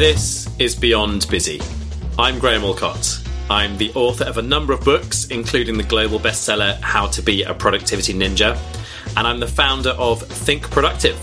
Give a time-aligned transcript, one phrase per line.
[0.00, 1.60] This is Beyond Busy.
[2.18, 3.22] I'm Graham Allcott.
[3.50, 7.42] I'm the author of a number of books, including the global bestseller How to Be
[7.42, 8.56] a Productivity Ninja,
[9.14, 11.18] and I'm the founder of Think Productive.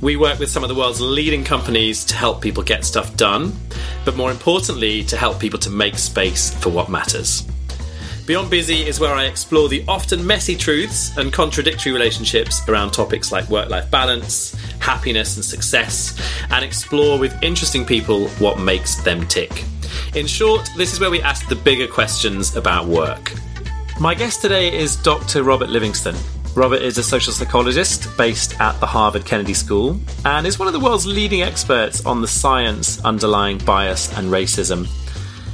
[0.00, 3.52] We work with some of the world's leading companies to help people get stuff done,
[4.04, 7.42] but more importantly, to help people to make space for what matters.
[8.24, 13.32] Beyond Busy is where I explore the often messy truths and contradictory relationships around topics
[13.32, 16.18] like work life balance, happiness, and success,
[16.50, 19.64] and explore with interesting people what makes them tick.
[20.14, 23.32] In short, this is where we ask the bigger questions about work.
[24.00, 25.42] My guest today is Dr.
[25.42, 26.14] Robert Livingston.
[26.54, 30.72] Robert is a social psychologist based at the Harvard Kennedy School and is one of
[30.72, 34.88] the world's leading experts on the science underlying bias and racism.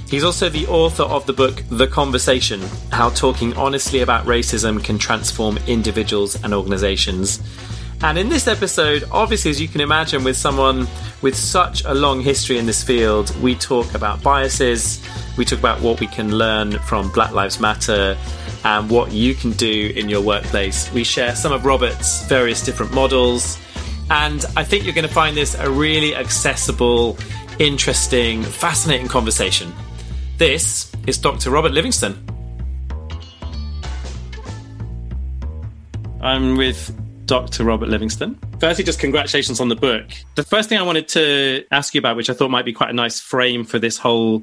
[0.08, 2.60] He's also the author of the book The Conversation
[2.92, 7.40] How Talking Honestly About Racism Can Transform Individuals and Organizations.
[8.04, 10.88] And in this episode, obviously, as you can imagine, with someone
[11.22, 15.00] with such a long history in this field, we talk about biases,
[15.38, 18.18] we talk about what we can learn from Black Lives Matter,
[18.64, 20.92] and what you can do in your workplace.
[20.92, 23.56] We share some of Robert's various different models,
[24.10, 27.16] and I think you're going to find this a really accessible,
[27.60, 29.72] interesting, fascinating conversation.
[30.38, 31.50] This is Dr.
[31.50, 32.18] Robert Livingston.
[36.20, 36.98] I'm with
[37.32, 37.64] Dr.
[37.64, 38.38] Robert Livingston.
[38.60, 40.04] Firstly, just congratulations on the book.
[40.34, 42.90] The first thing I wanted to ask you about, which I thought might be quite
[42.90, 44.42] a nice frame for this whole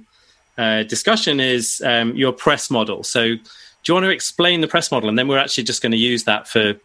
[0.58, 3.04] uh, discussion, is um, your press model.
[3.04, 3.42] So, do
[3.88, 5.08] you want to explain the press model?
[5.08, 6.78] And then we're actually just going to use that for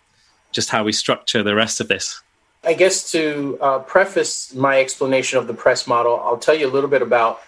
[0.52, 2.20] just how we structure the rest of this.
[2.64, 6.72] I guess to uh, preface my explanation of the press model, I'll tell you a
[6.76, 7.40] little bit about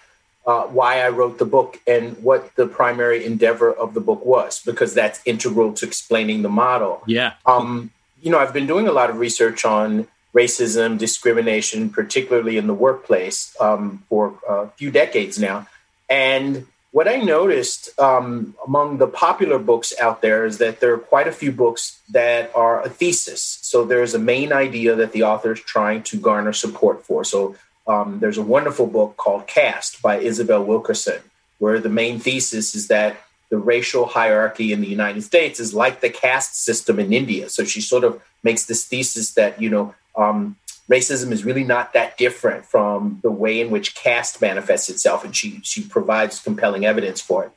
[0.47, 4.63] uh, why I wrote the book and what the primary endeavor of the book was,
[4.63, 7.03] because that's integral to explaining the model.
[7.05, 7.33] Yeah.
[7.45, 7.91] Um,
[8.27, 12.73] you know, I've been doing a lot of research on racism, discrimination, particularly in the
[12.73, 15.65] workplace, um, for a few decades now.
[16.09, 20.97] And what I noticed um, among the popular books out there is that there are
[20.97, 23.59] quite a few books that are a thesis.
[23.61, 27.23] So there's a main idea that the author is trying to garner support for.
[27.23, 27.55] So
[27.87, 31.21] um, there's a wonderful book called Caste by Isabel Wilkerson,
[31.59, 33.15] where the main thesis is that
[33.49, 37.49] the racial hierarchy in the United States is like the caste system in India.
[37.49, 40.57] So she sort of makes this thesis that, you know, um,
[40.89, 45.23] racism is really not that different from the way in which caste manifests itself.
[45.23, 47.51] And she, she provides compelling evidence for it.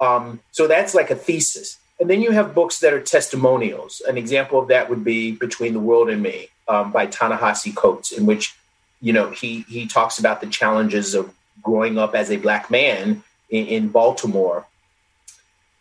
[0.00, 1.78] Um, so that's like a thesis.
[1.98, 4.00] And then you have books that are testimonials.
[4.08, 8.12] An example of that would be Between the World and Me um, by Ta-Nehisi Coates,
[8.12, 8.56] in which
[9.00, 13.22] you know, he he talks about the challenges of growing up as a black man
[13.48, 14.66] in, in Baltimore.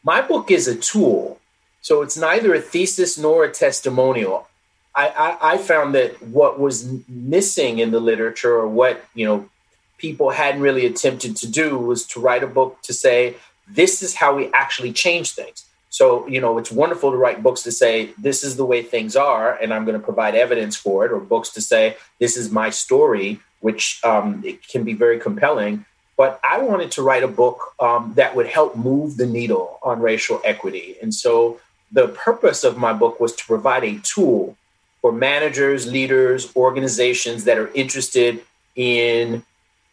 [0.03, 1.39] My book is a tool,
[1.81, 4.47] so it's neither a thesis nor a testimonial.
[4.95, 9.49] I, I, I found that what was missing in the literature, or what you know,
[9.97, 13.35] people hadn't really attempted to do, was to write a book to say
[13.67, 15.65] this is how we actually change things.
[15.91, 19.15] So, you know, it's wonderful to write books to say, this is the way things
[19.15, 22.51] are, and I'm going to provide evidence for it, or books to say, this is
[22.51, 25.85] my story, which um, it can be very compelling.
[26.19, 30.01] But I wanted to write a book um, that would help move the needle on
[30.01, 30.97] racial equity.
[31.01, 31.61] And so
[31.93, 34.57] the purpose of my book was to provide a tool
[34.99, 38.43] for managers, leaders, organizations that are interested
[38.75, 39.43] in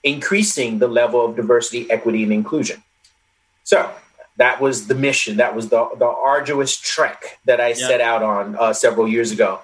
[0.02, 2.82] increasing the level of diversity, equity, and inclusion.
[3.62, 3.88] So
[4.36, 5.36] that was the mission.
[5.36, 9.60] That was the, the arduous trek that I set out on uh, several years ago.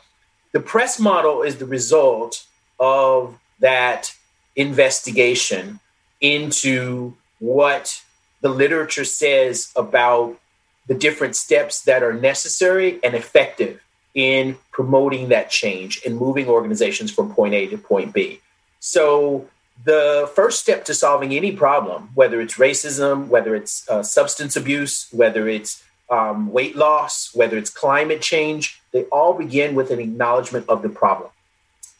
[0.53, 2.47] The press model is the result
[2.79, 4.15] of that
[4.55, 5.81] investigation
[6.22, 8.03] into what
[8.41, 10.38] the literature says about
[10.87, 13.83] the different steps that are necessary and effective
[14.15, 18.41] in promoting that change and moving organizations from point A to point B.
[18.81, 19.49] So
[19.84, 25.09] the first step to solving any problem, whether it's racism, whether it's uh, substance abuse,
[25.12, 30.69] whether it's um, weight loss, whether it's climate change, they all begin with an acknowledgement
[30.69, 31.31] of the problem.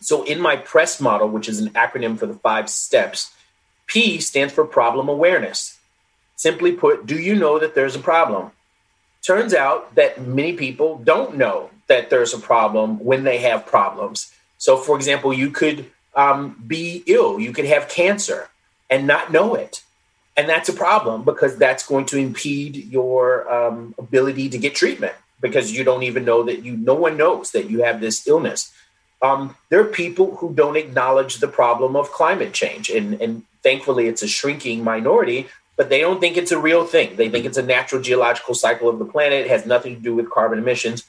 [0.00, 3.32] So, in my PRESS model, which is an acronym for the five steps,
[3.87, 5.79] P stands for problem awareness.
[6.37, 8.50] Simply put, do you know that there's a problem?
[9.25, 14.32] Turns out that many people don't know that there's a problem when they have problems.
[14.58, 17.38] So, for example, you could um, be ill.
[17.38, 18.49] You could have cancer
[18.90, 19.82] and not know it.
[20.37, 25.14] And that's a problem because that's going to impede your um, ability to get treatment
[25.40, 28.73] because you don't even know that you, no one knows that you have this illness.
[29.20, 32.88] Um, there are people who don't acknowledge the problem of climate change.
[32.88, 37.17] And, and thankfully, it's a shrinking minority, but they don't think it's a real thing.
[37.17, 39.47] They think it's a natural geological cycle of the planet.
[39.47, 41.05] It has nothing to do with carbon emissions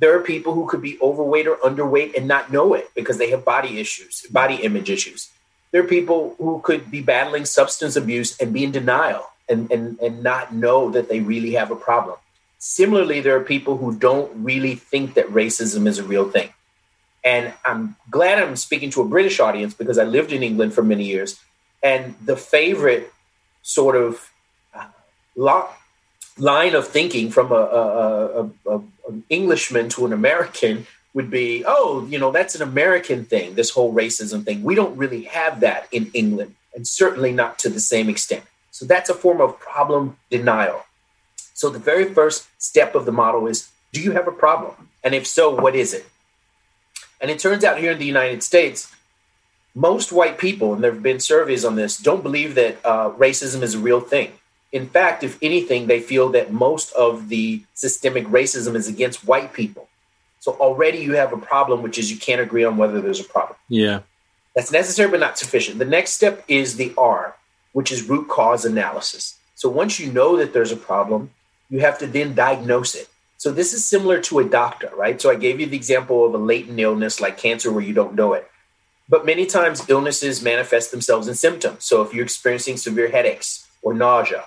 [0.00, 3.30] there are people who could be overweight or underweight and not know it because they
[3.30, 5.28] have body issues, body image issues.
[5.70, 10.00] There are people who could be battling substance abuse and be in denial and, and,
[10.00, 12.16] and not know that they really have a problem.
[12.58, 16.50] Similarly, there are people who don't really think that racism is a real thing.
[17.22, 20.82] And I'm glad I'm speaking to a British audience because I lived in England for
[20.82, 21.38] many years.
[21.82, 23.12] And the favorite
[23.62, 24.30] sort of
[24.74, 24.86] uh,
[26.36, 32.06] line of thinking from a, a, a, an Englishman to an American would be, oh,
[32.08, 34.62] you know, that's an American thing, this whole racism thing.
[34.62, 38.44] We don't really have that in England, and certainly not to the same extent.
[38.70, 40.84] So that's a form of problem denial.
[41.54, 44.88] So the very first step of the model is do you have a problem?
[45.02, 46.06] And if so, what is it?
[47.20, 48.94] And it turns out here in the United States,
[49.74, 53.62] most white people, and there have been surveys on this, don't believe that uh, racism
[53.62, 54.32] is a real thing.
[54.72, 59.52] In fact, if anything, they feel that most of the systemic racism is against white
[59.52, 59.88] people.
[60.38, 63.24] So already you have a problem, which is you can't agree on whether there's a
[63.24, 63.56] problem.
[63.68, 64.00] Yeah.
[64.54, 65.78] That's necessary, but not sufficient.
[65.78, 67.36] The next step is the R,
[67.72, 69.36] which is root cause analysis.
[69.54, 71.30] So once you know that there's a problem,
[71.68, 73.08] you have to then diagnose it.
[73.36, 75.20] So this is similar to a doctor, right?
[75.20, 78.14] So I gave you the example of a latent illness like cancer where you don't
[78.14, 78.50] know it.
[79.10, 81.84] But many times illnesses manifest themselves in symptoms.
[81.84, 84.44] So if you're experiencing severe headaches or nausea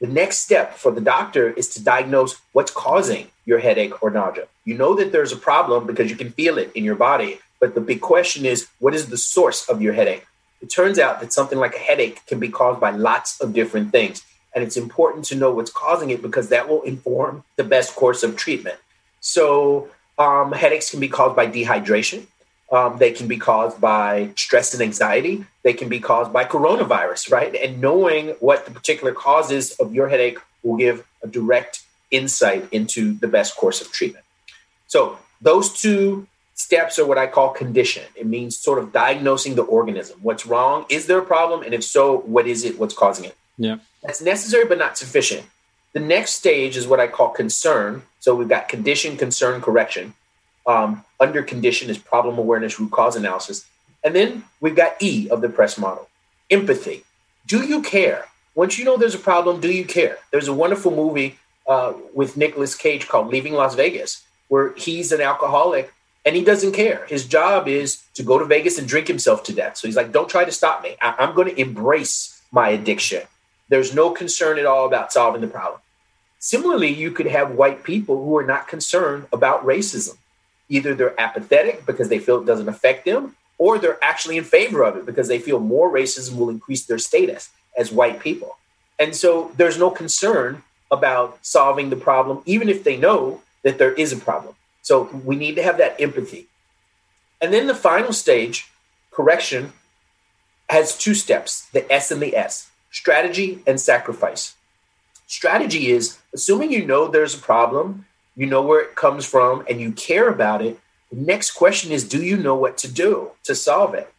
[0.00, 4.46] the next step for the doctor is to diagnose what's causing your headache or nausea.
[4.64, 7.74] You know that there's a problem because you can feel it in your body, but
[7.74, 10.26] the big question is what is the source of your headache?
[10.60, 13.92] It turns out that something like a headache can be caused by lots of different
[13.92, 14.22] things.
[14.54, 18.22] And it's important to know what's causing it because that will inform the best course
[18.22, 18.78] of treatment.
[19.20, 19.88] So,
[20.18, 22.26] um, headaches can be caused by dehydration.
[22.70, 25.44] Um, they can be caused by stress and anxiety.
[25.62, 27.54] They can be caused by coronavirus, right?
[27.54, 33.14] And knowing what the particular causes of your headache will give a direct insight into
[33.14, 34.24] the best course of treatment.
[34.88, 38.04] So, those two steps are what I call condition.
[38.16, 40.18] It means sort of diagnosing the organism.
[40.22, 40.86] What's wrong?
[40.88, 41.62] Is there a problem?
[41.62, 42.78] And if so, what is it?
[42.78, 43.36] What's causing it?
[43.58, 43.76] Yeah.
[44.02, 45.44] That's necessary, but not sufficient.
[45.92, 48.02] The next stage is what I call concern.
[48.20, 50.14] So we've got condition, concern, correction
[50.66, 53.66] um, under condition is problem awareness, root cause analysis.
[54.04, 56.08] And then we've got E of the press model
[56.50, 57.02] empathy.
[57.46, 58.26] Do you care?
[58.54, 60.18] Once you know there's a problem, do you care?
[60.30, 65.20] There's a wonderful movie uh, with Nicolas Cage called Leaving Las Vegas, where he's an
[65.20, 65.92] alcoholic
[66.24, 67.04] and he doesn't care.
[67.06, 69.76] His job is to go to Vegas and drink himself to death.
[69.76, 70.96] So he's like, don't try to stop me.
[71.00, 73.22] I- I'm going to embrace my addiction.
[73.68, 75.80] There's no concern at all about solving the problem.
[76.38, 80.16] Similarly, you could have white people who are not concerned about racism
[80.68, 84.82] either they're apathetic because they feel it doesn't affect them, or they're actually in favor
[84.82, 88.56] of it because they feel more racism will increase their status as white people.
[88.98, 93.92] And so there's no concern about solving the problem, even if they know that there
[93.92, 94.54] is a problem.
[94.82, 96.46] So we need to have that empathy.
[97.40, 98.70] And then the final stage,
[99.10, 99.72] correction,
[100.68, 104.54] has two steps the S and the S strategy and sacrifice.
[105.26, 109.80] Strategy is assuming you know there's a problem you know where it comes from, and
[109.80, 110.78] you care about it.
[111.10, 114.12] The next question is do you know what to do to solve it?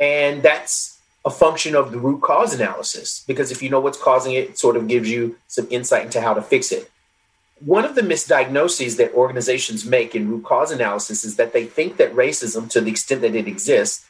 [0.00, 4.34] And that's a function of the root cause analysis, because if you know what's causing
[4.34, 6.90] it, it sort of gives you some insight into how to fix it.
[7.64, 11.96] One of the misdiagnoses that organizations make in root cause analysis is that they think
[11.96, 14.06] that racism, to the extent that it exists,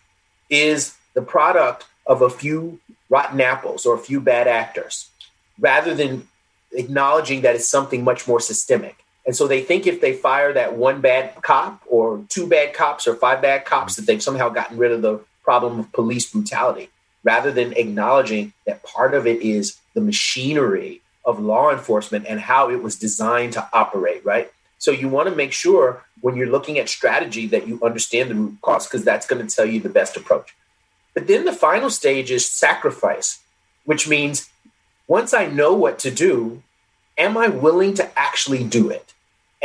[0.50, 5.09] is the product of a few rotten apples or a few bad actors,
[5.59, 6.28] rather than
[6.73, 8.97] acknowledging that it's something much more systemic.
[9.26, 13.09] And so they think if they fire that one bad cop or two bad cops
[13.09, 16.90] or five bad cops, that they've somehow gotten rid of the problem of police brutality,
[17.25, 22.71] rather than acknowledging that part of it is the machinery of law enforcement and how
[22.71, 24.52] it was designed to operate, right?
[24.78, 28.37] So you want to make sure when you're looking at strategy that you understand the
[28.37, 30.54] root cause because that's going to tell you the best approach.
[31.14, 33.40] But then the final stage is sacrifice,
[33.85, 34.49] which means
[35.09, 36.62] once I know what to do,
[37.18, 39.14] am I willing to actually do it?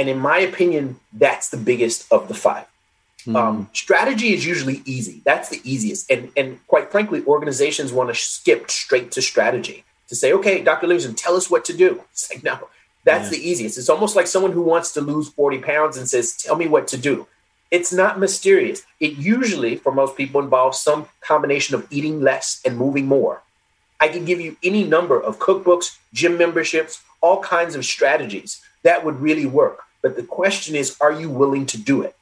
[0.02, 2.66] And in my opinion, that's the biggest of the five.
[3.28, 3.36] Mm.
[3.36, 5.22] Um, strategy is usually easy.
[5.24, 6.10] That's the easiest.
[6.10, 10.88] And, and quite frankly, organizations want to skip straight to strategy to say, okay, Dr.
[10.88, 12.02] Livingston, tell us what to do.
[12.14, 12.68] It's like, no,
[13.04, 13.38] that's yeah.
[13.38, 13.78] the easiest.
[13.78, 16.88] It's almost like someone who wants to lose 40 pounds and says, tell me what
[16.88, 17.28] to do.
[17.70, 18.82] It's not mysterious.
[19.00, 23.44] It usually, for most people, involves some combination of eating less and moving more.
[24.00, 29.06] I can give you any number of cookbooks, gym memberships, all kinds of strategies that
[29.06, 29.84] would really work.
[30.02, 32.16] But the question is, are you willing to do it?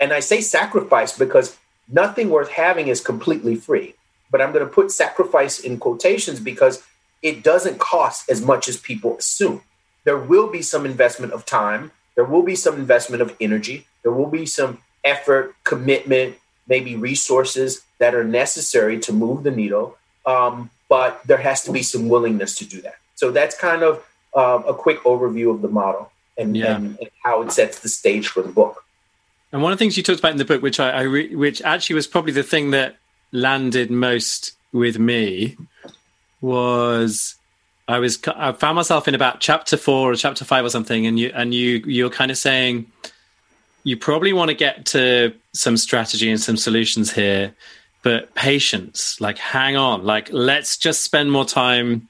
[0.00, 1.56] And I say sacrifice because
[1.88, 3.94] nothing worth having is completely free.
[4.30, 6.82] But I'm going to put sacrifice in quotations because
[7.22, 9.62] it doesn't cost as much as people assume.
[10.04, 14.12] There will be some investment of time, there will be some investment of energy, there
[14.12, 16.36] will be some effort, commitment,
[16.68, 21.82] maybe resources that are necessary to move the needle, um, but there has to be
[21.82, 22.96] some willingness to do that.
[23.14, 26.76] So that's kind of uh, a quick overview of the model and, yeah.
[26.76, 28.84] and, and, how it sets the stage for the book.
[29.52, 31.34] And one of the things you talked about in the book, which I, I re-
[31.34, 32.96] which actually was probably the thing that
[33.32, 35.56] landed most with me,
[36.40, 37.36] was
[37.88, 41.18] I was I found myself in about chapter four or chapter five or something, and
[41.18, 42.90] you and you you're kind of saying
[43.84, 47.54] you probably want to get to some strategy and some solutions here,
[48.02, 52.08] but patience, like hang on, like let's just spend more time,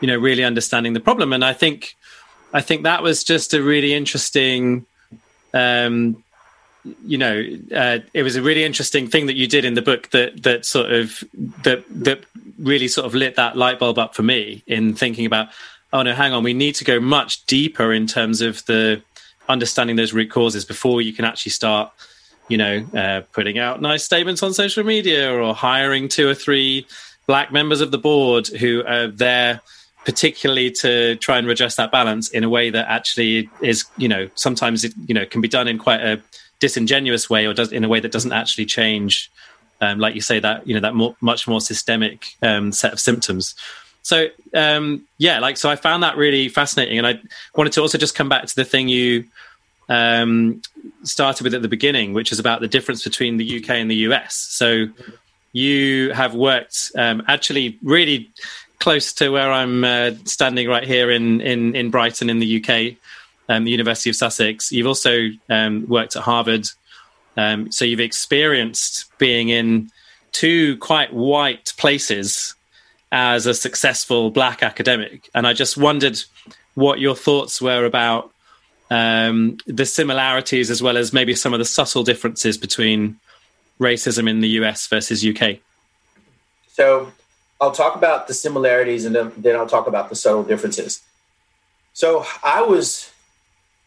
[0.00, 1.32] you know, really understanding the problem.
[1.32, 1.96] And I think
[2.52, 4.86] I think that was just a really interesting
[5.54, 6.22] um
[7.04, 10.10] you know, uh, it was a really interesting thing that you did in the book
[10.10, 11.22] that that sort of
[11.62, 12.24] that that
[12.58, 15.48] really sort of lit that light bulb up for me in thinking about,
[15.92, 19.02] oh no, hang on, we need to go much deeper in terms of the
[19.48, 21.90] understanding those root causes before you can actually start,
[22.48, 26.86] you know, uh, putting out nice statements on social media or hiring two or three
[27.26, 29.60] black members of the board who are there
[30.04, 34.30] particularly to try and redress that balance in a way that actually is, you know,
[34.34, 36.20] sometimes it, you know, can be done in quite a
[36.60, 39.30] disingenuous way or does in a way that doesn't actually change
[39.80, 43.00] um, like you say that you know that more, much more systemic um, set of
[43.00, 43.54] symptoms.
[44.02, 46.98] So um, yeah like so i found that really fascinating.
[46.98, 47.20] And i
[47.54, 49.24] wanted to also just come back to the thing you
[49.88, 50.62] um,
[51.02, 53.96] started with at the beginning which is about the difference between the uk and the
[53.96, 54.86] us so
[55.52, 58.30] you have worked um, actually really
[58.80, 62.96] close to where i'm uh, standing right here in, in in brighton in the uk
[63.48, 64.70] um, the University of Sussex.
[64.70, 66.68] You've also um, worked at Harvard.
[67.36, 69.90] Um, so you've experienced being in
[70.32, 72.54] two quite white places
[73.10, 75.30] as a successful black academic.
[75.34, 76.20] And I just wondered
[76.74, 78.32] what your thoughts were about
[78.90, 83.18] um, the similarities as well as maybe some of the subtle differences between
[83.80, 85.58] racism in the US versus UK.
[86.72, 87.12] So
[87.60, 91.02] I'll talk about the similarities and then, then I'll talk about the subtle differences.
[91.92, 93.10] So I was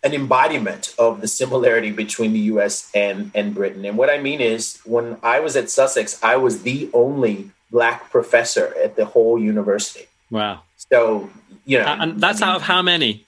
[0.03, 3.85] an embodiment of the similarity between the US and, and Britain.
[3.85, 8.09] And what I mean is, when I was at Sussex, I was the only black
[8.09, 10.07] professor at the whole university.
[10.29, 10.63] Wow.
[10.75, 11.29] So,
[11.65, 11.85] you know.
[11.85, 13.25] And that's I mean, out of how many?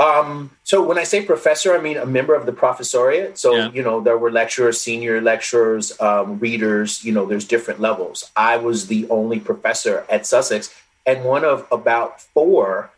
[0.00, 3.36] Um, so when I say professor, I mean a member of the professoriate.
[3.36, 3.70] So, yeah.
[3.70, 8.30] you know, there were lecturers, senior lecturers, um, readers, you know, there's different levels.
[8.34, 10.74] I was the only professor at Sussex
[11.06, 12.90] and one of about four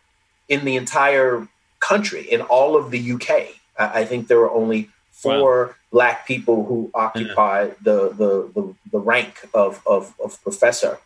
[0.48, 1.48] in the entire
[1.80, 3.56] country, in all of the UK.
[3.76, 5.74] I think there were only four wow.
[5.90, 7.74] black people who occupy yeah.
[7.82, 10.98] the, the, the, the, rank of, of, of professor.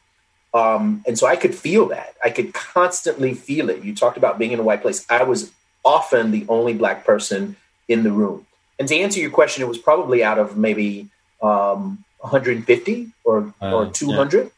[0.52, 2.16] Um, and so I could feel that.
[2.22, 3.82] I could constantly feel it.
[3.82, 5.06] You talked about being in a white place.
[5.08, 5.52] I was
[5.86, 7.56] often the only black person
[7.88, 8.44] in the room.
[8.78, 11.08] And to answer your question, it was probably out of maybe
[11.40, 14.44] um, 150 or, uh, or 200.
[14.44, 14.50] Yeah.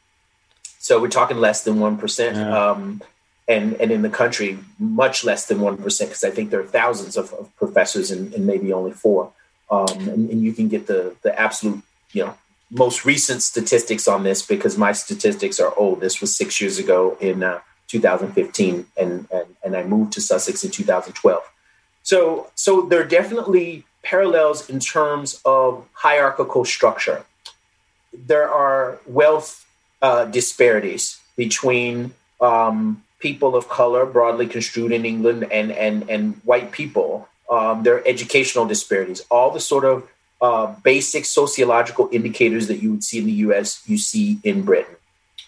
[0.81, 2.35] So we're talking less than 1%.
[2.35, 2.71] Yeah.
[2.71, 3.03] Um,
[3.49, 6.67] and and in the country much less than one percent because I think there are
[6.67, 9.33] thousands of, of professors and, and, maybe only four.
[9.71, 11.83] Um, and, and, you can get the the absolute
[12.13, 12.35] you know
[12.71, 16.01] most recent statistics on this because my statistics are old.
[16.01, 20.64] This was six years ago in uh, 2015, and, and and I moved to Sussex
[20.64, 21.42] in 2012.
[22.02, 27.25] So so there are definitely parallels in terms of hierarchical structure.
[28.12, 29.66] There are wealth
[30.00, 36.73] uh, disparities between um, people of color, broadly construed in England, and and and white
[36.73, 40.09] people, um, are educational disparities, all the sort of
[40.40, 43.83] uh, basic sociological indicators that you would see in the U.S.
[43.87, 44.97] you see in Britain,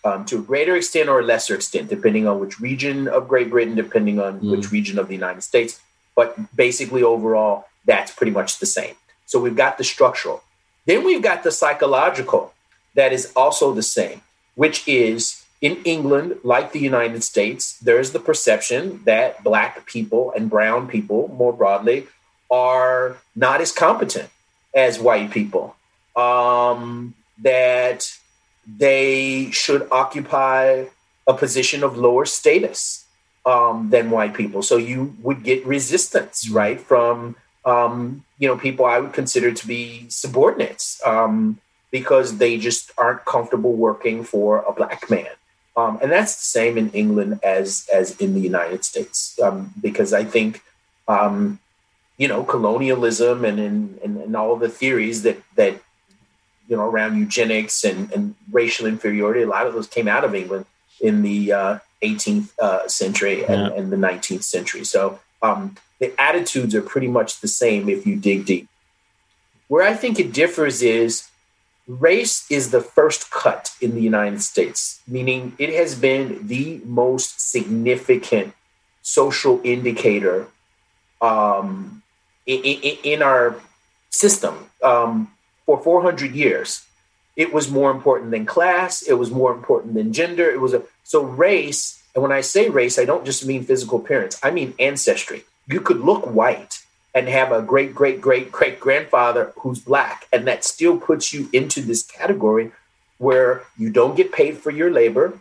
[0.05, 3.51] um, to a greater extent or a lesser extent, depending on which region of Great
[3.51, 4.51] Britain, depending on mm.
[4.51, 5.81] which region of the United States.
[6.15, 8.95] But basically, overall, that's pretty much the same.
[9.27, 10.43] So we've got the structural.
[10.87, 12.53] Then we've got the psychological
[12.95, 14.23] that is also the same,
[14.55, 20.49] which is in England, like the United States, there's the perception that Black people and
[20.49, 22.07] Brown people, more broadly,
[22.51, 24.31] are not as competent
[24.75, 25.77] as white people.
[26.17, 28.19] Um, that
[28.79, 30.85] they should occupy
[31.27, 33.05] a position of lower status
[33.47, 34.63] um, than white people.
[34.63, 36.57] So you would get resistance, mm-hmm.
[36.57, 41.59] right, from um, you know people I would consider to be subordinates um,
[41.91, 45.27] because they just aren't comfortable working for a black man.
[45.77, 50.13] Um, and that's the same in England as as in the United States, um, because
[50.13, 50.63] I think,
[51.09, 51.59] um,
[52.19, 55.81] you know, colonialism and, and and all the theories that that
[56.71, 60.35] you know around eugenics and, and racial inferiority, a lot of those came out of
[60.35, 60.65] England
[61.01, 63.77] in the uh, 18th uh, century and, yeah.
[63.77, 64.85] and, the 19th century.
[64.85, 68.69] So um, the attitudes are pretty much the same if you dig deep.
[69.69, 71.29] Where I think it differs is
[71.89, 77.41] race is the first cut in the United States, meaning it has been the most
[77.41, 78.55] significant
[79.03, 80.47] social indicator
[81.21, 82.03] um,
[82.47, 83.57] in, in, in, our
[84.11, 85.31] system um,
[85.77, 86.85] for 400 years.
[87.37, 89.03] It was more important than class.
[89.03, 90.51] It was more important than gender.
[90.51, 92.03] It was a so race.
[92.15, 94.39] And when I say race, I don't just mean physical appearance.
[94.43, 95.45] I mean ancestry.
[95.69, 96.83] You could look white
[97.15, 100.27] and have a great, great, great, great grandfather who's black.
[100.33, 102.73] And that still puts you into this category
[103.19, 105.41] where you don't get paid for your labor.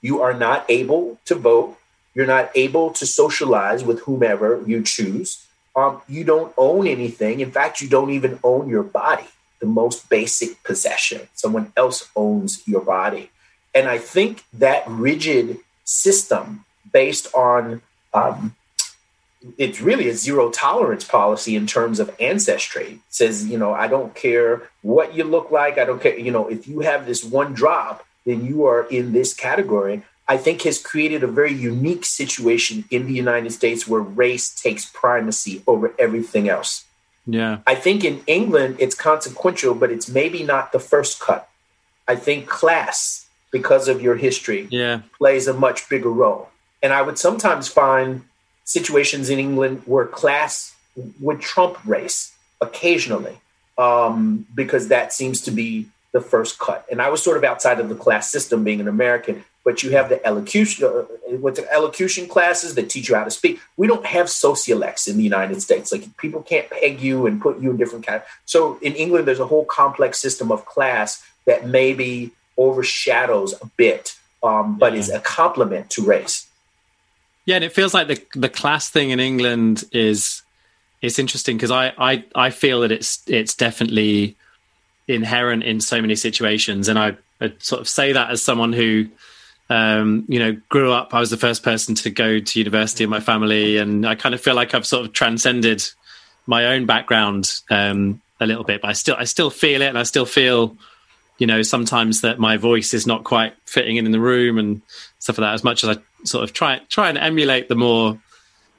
[0.00, 1.76] You are not able to vote.
[2.14, 5.46] You're not able to socialize with whomever you choose.
[5.76, 7.40] Um, you don't own anything.
[7.40, 9.26] In fact, you don't even own your body,
[9.60, 11.28] the most basic possession.
[11.34, 13.30] Someone else owns your body.
[13.74, 17.82] And I think that rigid system based on
[18.14, 18.56] um,
[19.58, 23.00] it's really a zero tolerance policy in terms of ancestry.
[23.10, 25.78] Says, you know, I don't care what you look like.
[25.78, 29.12] I don't care, you know, if you have this one drop, then you are in
[29.12, 30.02] this category.
[30.28, 34.84] I think has created a very unique situation in the United States where race takes
[34.84, 36.84] primacy over everything else.
[37.26, 37.58] Yeah.
[37.66, 41.48] I think in England it's consequential, but it's maybe not the first cut.
[42.08, 45.00] I think class, because of your history, yeah.
[45.18, 46.50] plays a much bigger role.
[46.82, 48.22] And I would sometimes find
[48.64, 50.74] situations in England where class
[51.20, 53.38] would trump race occasionally,
[53.78, 56.86] um, because that seems to be the first cut.
[56.90, 59.90] And I was sort of outside of the class system being an American, but you
[59.90, 61.02] have the elocution, uh,
[61.40, 63.60] what the elocution classes that teach you how to speak.
[63.76, 65.90] We don't have sociolects in the United States.
[65.90, 68.30] Like people can't peg you and put you in different categories.
[68.44, 74.16] So in England, there's a whole complex system of class that maybe overshadows a bit,
[74.44, 75.00] um, but yeah.
[75.00, 76.46] is a complement to race.
[77.44, 80.42] Yeah, and it feels like the the class thing in England is
[81.02, 84.36] it's interesting because I, I I feel that it's it's definitely
[85.08, 89.08] inherent in so many situations, and I, I sort of say that as someone who
[89.68, 91.14] um, you know, grew up.
[91.14, 94.34] I was the first person to go to university in my family, and I kind
[94.34, 95.84] of feel like I've sort of transcended
[96.46, 98.82] my own background um, a little bit.
[98.82, 100.76] But I still, I still feel it, and I still feel,
[101.38, 104.82] you know, sometimes that my voice is not quite fitting in in the room and
[105.18, 105.54] stuff like that.
[105.54, 108.18] As much as I sort of try try and emulate the more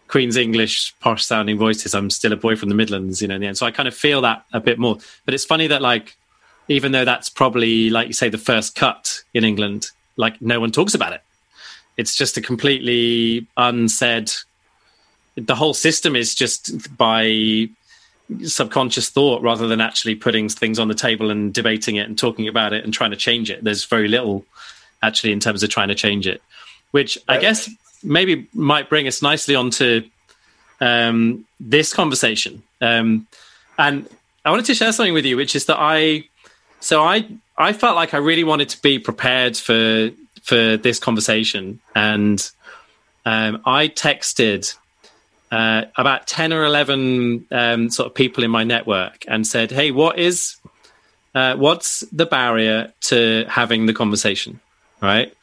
[0.07, 1.93] Queen's English posh sounding voices.
[1.93, 3.57] I'm still a boy from the Midlands, you know, in the end.
[3.57, 4.97] So I kind of feel that a bit more.
[5.25, 6.15] But it's funny that like
[6.69, 10.71] even though that's probably like you say the first cut in England, like no one
[10.71, 11.21] talks about it.
[11.95, 14.31] It's just a completely unsaid
[15.35, 17.69] the whole system is just by
[18.43, 22.47] subconscious thought rather than actually putting things on the table and debating it and talking
[22.47, 23.63] about it and trying to change it.
[23.63, 24.43] There's very little
[25.03, 26.41] actually in terms of trying to change it
[26.91, 27.69] which I guess
[28.03, 30.09] maybe might bring us nicely onto
[30.79, 32.63] um, this conversation.
[32.81, 33.27] Um,
[33.77, 34.07] and
[34.45, 36.23] I wanted to share something with you, which is that I,
[36.79, 40.11] so I, I felt like I really wanted to be prepared for
[40.43, 42.49] for this conversation, and
[43.25, 44.75] um, I texted
[45.51, 49.91] uh, about ten or eleven um, sort of people in my network and said, "Hey,
[49.91, 50.55] what is,
[51.35, 54.59] uh, what's the barrier to having the conversation?"
[55.01, 55.33] Right,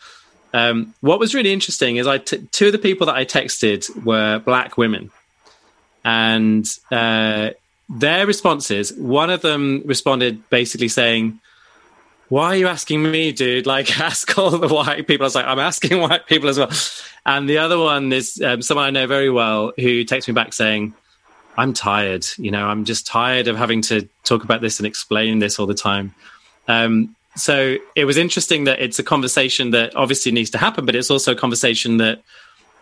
[0.55, 4.05] um, what was really interesting is I t- two of the people that I texted
[4.05, 5.11] were black women,
[6.05, 7.51] and uh,
[7.89, 8.93] their responses.
[8.95, 11.41] One of them responded basically saying,
[12.29, 13.67] "Why are you asking me, dude?
[13.67, 16.71] Like, ask all the white people." I was like, "I'm asking white people as well."
[17.27, 20.53] And the other one is um, someone I know very well who takes me back
[20.53, 20.95] saying,
[21.57, 22.27] "I'm tired.
[22.39, 25.67] You know, I'm just tired of having to talk about this and explain this all
[25.67, 26.15] the time."
[26.69, 30.95] Um, so it was interesting that it's a conversation that obviously needs to happen, but
[30.95, 32.23] it's also a conversation that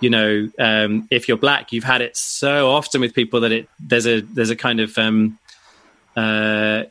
[0.02, 3.68] you know um, if you're black, you've had it so often with people that it
[3.78, 5.38] there's a there's a kind of um,
[6.16, 6.84] uh,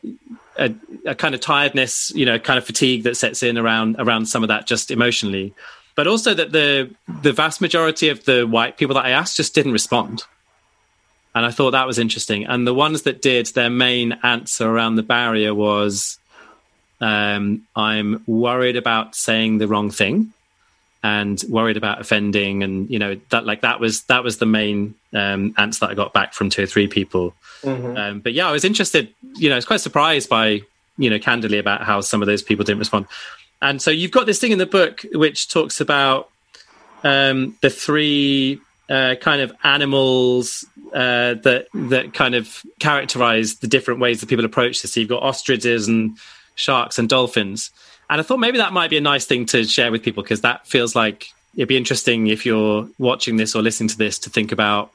[0.56, 0.74] a,
[1.06, 4.42] a, kind of tiredness, you know, kind of fatigue that sets in around around some
[4.42, 5.54] of that just emotionally,
[5.94, 6.90] but also that the
[7.22, 10.24] the vast majority of the white people that I asked just didn't respond.
[11.34, 12.44] And I thought that was interesting.
[12.44, 16.18] And the ones that did, their main answer around the barrier was
[17.00, 20.32] um, I'm worried about saying the wrong thing
[21.02, 24.94] and worried about offending and you know that like that was that was the main
[25.12, 27.34] um, answer that I got back from two or three people.
[27.62, 27.96] Mm-hmm.
[27.96, 29.12] Um, but yeah, I was interested.
[29.34, 30.62] You know, I was quite surprised by
[30.98, 33.06] you know candidly about how some of those people didn't respond.
[33.60, 36.30] And so you've got this thing in the book which talks about
[37.04, 44.00] um, the three uh, kind of animals uh, that that kind of characterize the different
[44.00, 44.92] ways that people approach this.
[44.92, 46.16] So you've got ostriches and
[46.54, 47.70] sharks and dolphins.
[48.12, 50.42] And I thought maybe that might be a nice thing to share with people because
[50.42, 54.28] that feels like it'd be interesting if you're watching this or listening to this to
[54.28, 54.92] think about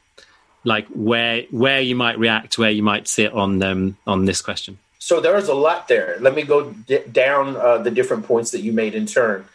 [0.63, 4.77] like where where you might react, where you might sit on um, on this question.
[4.99, 6.17] so there's a lot there.
[6.19, 9.45] Let me go d- down uh, the different points that you made in turn.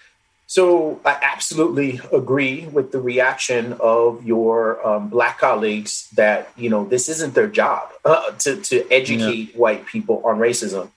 [0.49, 6.85] So I absolutely agree with the reaction of your um, black colleagues that you know
[6.85, 9.57] this isn't their job uh, to to educate yeah.
[9.57, 10.91] white people on racism.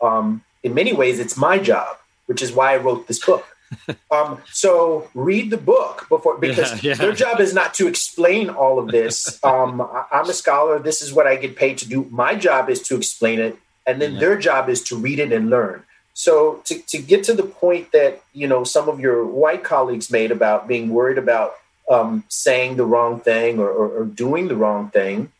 [0.00, 1.96] Um, in many ways, it's my job,
[2.26, 3.46] which is why I wrote this book.
[4.10, 6.94] um, so read the book before because yeah, yeah.
[6.94, 9.40] their job is not to explain all of this.
[9.46, 10.78] Um, I, am a scholar.
[10.78, 12.06] This is what I get paid to do.
[12.10, 14.20] My job is to explain it, and then yeah.
[14.20, 15.84] their job is to read it and learn.
[16.14, 20.10] So to, to get to the point that you know some of your white colleagues
[20.10, 21.54] made about being worried about
[21.90, 25.30] um, saying the wrong thing or, or, or doing the wrong thing,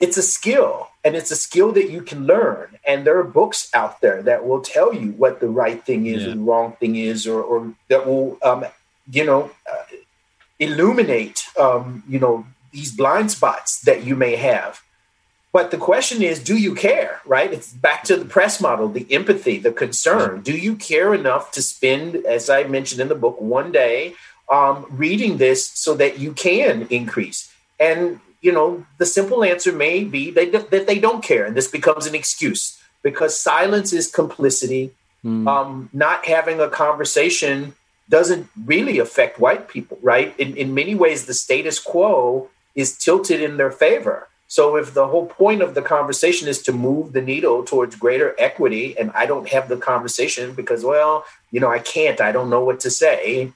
[0.00, 2.78] it's a skill and it's a skill that you can learn.
[2.86, 6.22] And there are books out there that will tell you what the right thing is
[6.22, 6.30] yeah.
[6.30, 8.64] or the wrong thing is or, or that will um,
[9.10, 9.96] you know uh,
[10.58, 14.82] illuminate um, you know these blind spots that you may have.
[15.50, 17.52] But the question is do you care right?
[17.52, 20.42] It's back to the press model the empathy the concern.
[20.42, 24.14] Do you care enough to spend as i mentioned in the book one day
[24.50, 27.52] um, reading this so that you can increase?
[27.80, 31.68] And you know, the simple answer may be they, that they don't care, and this
[31.68, 34.92] becomes an excuse because silence is complicity.
[35.24, 35.48] Mm.
[35.48, 37.74] Um, not having a conversation
[38.08, 40.34] doesn't really affect white people, right?
[40.38, 44.28] In, in many ways, the status quo is tilted in their favor.
[44.46, 48.34] So if the whole point of the conversation is to move the needle towards greater
[48.38, 52.48] equity, and I don't have the conversation because, well, you know, I can't, I don't
[52.48, 53.52] know what to say,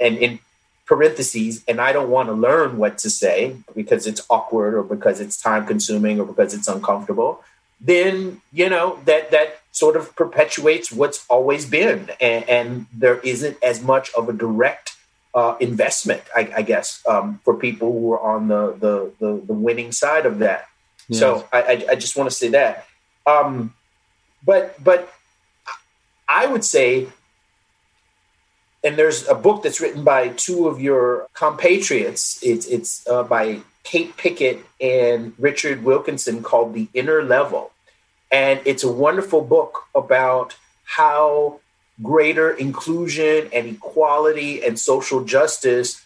[0.00, 0.40] and in
[0.86, 5.20] parentheses and I don't want to learn what to say because it's awkward or because
[5.20, 7.42] it's time consuming or because it's uncomfortable,
[7.80, 13.56] then you know that that sort of perpetuates what's always been, and, and there isn't
[13.62, 14.96] as much of a direct
[15.34, 19.52] uh, investment, I, I guess, um, for people who are on the the the, the
[19.52, 20.68] winning side of that.
[21.08, 21.20] Yes.
[21.20, 22.86] So I, I, I just want to say that,
[23.26, 23.74] um,
[24.44, 25.12] but but
[26.28, 27.08] I would say
[28.84, 32.38] and there's a book that's written by two of your compatriots.
[32.42, 37.72] It's it's uh, by Kate Pickett and Richard Wilkinson called The Inner Level,
[38.30, 41.60] and it's a wonderful book about how
[42.02, 46.04] greater inclusion and equality and social justice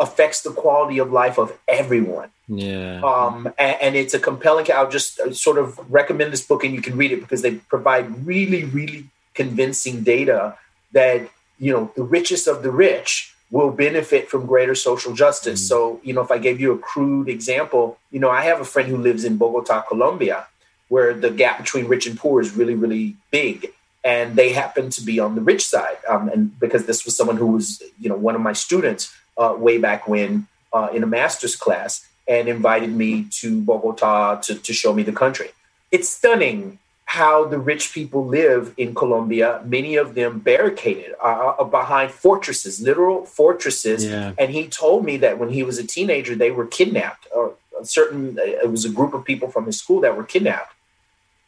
[0.00, 2.30] affects the quality of life of everyone.
[2.48, 3.00] Yeah.
[3.02, 4.66] Um, and, and, it's a compelling.
[4.72, 7.56] I'll just uh, sort of recommend this book, and you can read it because they
[7.56, 10.56] provide really, really convincing data
[10.92, 15.64] that you know the richest of the rich will benefit from greater social justice.
[15.64, 15.68] Mm.
[15.68, 18.64] So, you know, if I gave you a crude example, you know, I have a
[18.64, 20.46] friend who lives in Bogota, Colombia,
[20.88, 23.72] where the gap between rich and poor is really, really big.
[24.04, 25.98] And they happen to be on the rich side.
[26.08, 29.54] Um, and because this was someone who was, you know, one of my students uh,
[29.58, 34.72] way back when uh, in a master's class and invited me to Bogota to, to
[34.72, 35.50] show me the country.
[35.90, 41.64] It's stunning how the rich people live in Colombia, many of them barricaded uh, uh,
[41.64, 44.04] behind fortresses, literal fortresses.
[44.04, 44.34] Yeah.
[44.36, 47.26] And he told me that when he was a teenager, they were kidnapped.
[47.34, 50.22] Or a certain, uh, it was a group of people from his school that were
[50.22, 50.74] kidnapped.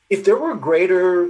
[0.09, 1.29] If there were greater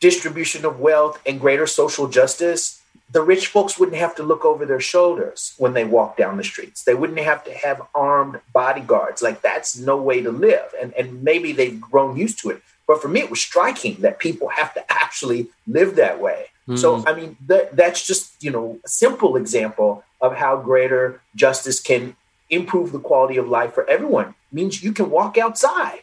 [0.00, 2.80] distribution of wealth and greater social justice,
[3.12, 6.44] the rich folks wouldn't have to look over their shoulders when they walk down the
[6.44, 6.84] streets.
[6.84, 9.20] They wouldn't have to have armed bodyguards.
[9.20, 10.72] Like that's no way to live.
[10.80, 12.62] And and maybe they've grown used to it.
[12.90, 16.46] But for me, it was striking that people have to actually live that way.
[16.66, 16.76] Mm.
[16.76, 21.78] So, I mean, that, that's just, you know, a simple example of how greater justice
[21.78, 22.16] can
[22.50, 24.30] improve the quality of life for everyone.
[24.30, 26.00] It means you can walk outside.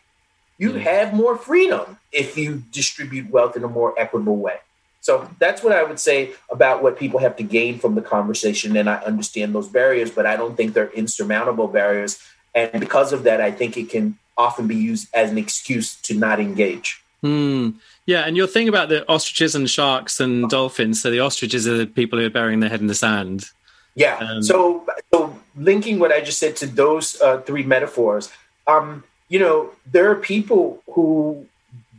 [0.58, 0.80] You mm.
[0.80, 4.60] have more freedom if you distribute wealth in a more equitable way.
[5.02, 8.78] So that's what I would say about what people have to gain from the conversation.
[8.78, 12.18] And I understand those barriers, but I don't think they're insurmountable barriers.
[12.56, 16.14] And because of that, I think it can often be used as an excuse to
[16.14, 17.02] not engage.
[17.22, 17.72] Hmm.
[18.06, 21.02] Yeah, and your thing about the ostriches and sharks and dolphins.
[21.02, 23.50] So the ostriches are the people who are burying their head in the sand.
[23.96, 24.18] Yeah.
[24.18, 28.32] Um, so, so linking what I just said to those uh, three metaphors,
[28.68, 31.48] um, you know, there are people who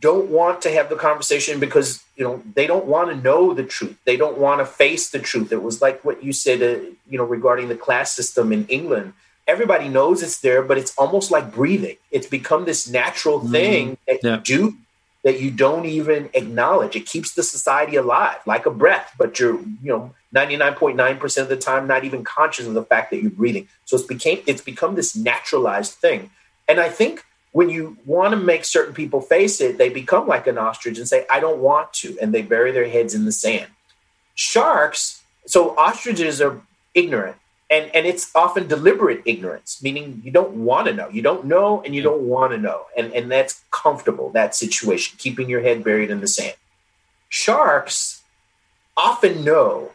[0.00, 3.64] don't want to have the conversation because you know they don't want to know the
[3.64, 3.98] truth.
[4.04, 5.50] They don't want to face the truth.
[5.50, 9.12] It was like what you said, uh, you know, regarding the class system in England
[9.48, 11.96] everybody knows it's there, but it's almost like breathing.
[12.10, 13.52] It's become this natural mm-hmm.
[13.52, 14.36] thing mm, that yeah.
[14.36, 14.76] you do
[15.24, 16.94] that you don't even acknowledge.
[16.94, 21.56] It keeps the society alive, like a breath, but you're, you know, 99.9% of the
[21.56, 23.66] time not even conscious of the fact that you're breathing.
[23.84, 26.30] So it's became it's become this naturalized thing.
[26.68, 30.46] And I think when you want to make certain people face it, they become like
[30.46, 33.32] an ostrich and say, I don't want to, and they bury their heads in the
[33.32, 33.66] sand.
[34.34, 36.60] Sharks, so ostriches are
[36.94, 37.36] ignorant
[37.70, 41.08] and and it's often deliberate ignorance meaning you don't want to know.
[41.08, 42.86] You don't know and you don't want to know.
[42.96, 46.54] And and that's comfortable that situation keeping your head buried in the sand.
[47.28, 48.22] Sharks
[48.96, 49.92] often know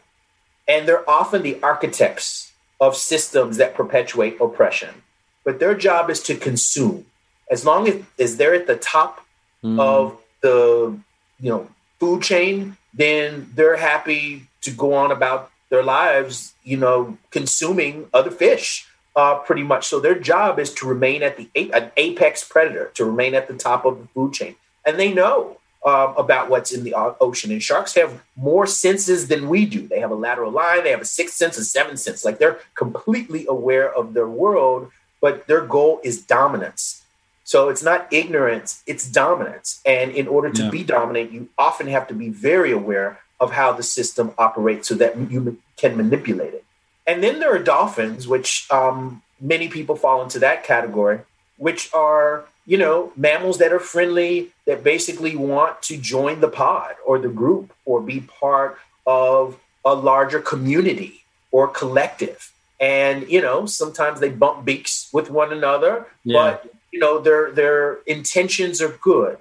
[0.66, 5.02] and they're often the architects of systems that perpetuate oppression.
[5.44, 7.06] But their job is to consume.
[7.50, 9.26] As long as, as they're at the top
[9.62, 9.78] mm.
[9.78, 10.98] of the
[11.40, 17.18] you know food chain then they're happy to go on about their lives, you know,
[17.30, 18.86] consuming other fish.
[19.16, 19.86] Uh, pretty much.
[19.86, 23.54] So their job is to remain at the an apex predator, to remain at the
[23.54, 27.52] top of the food chain, and they know uh, about what's in the ocean.
[27.52, 29.86] And sharks have more senses than we do.
[29.86, 32.24] They have a lateral line, they have a sixth sense, a seventh sense.
[32.24, 37.04] Like they're completely aware of their world, but their goal is dominance.
[37.44, 39.80] So it's not ignorance, it's dominance.
[39.84, 40.70] And in order to yeah.
[40.70, 44.94] be dominant, you often have to be very aware of how the system operates so
[44.94, 46.64] that you can manipulate it.
[47.06, 51.20] And then there are dolphins, which um, many people fall into that category,
[51.56, 56.94] which are, you know, mammals that are friendly, that basically want to join the pod
[57.06, 62.52] or the group or be part of a larger community or collective.
[62.80, 66.42] And, you know, sometimes they bump beaks with one another, yeah.
[66.42, 69.38] but, you know, their, their intentions are good.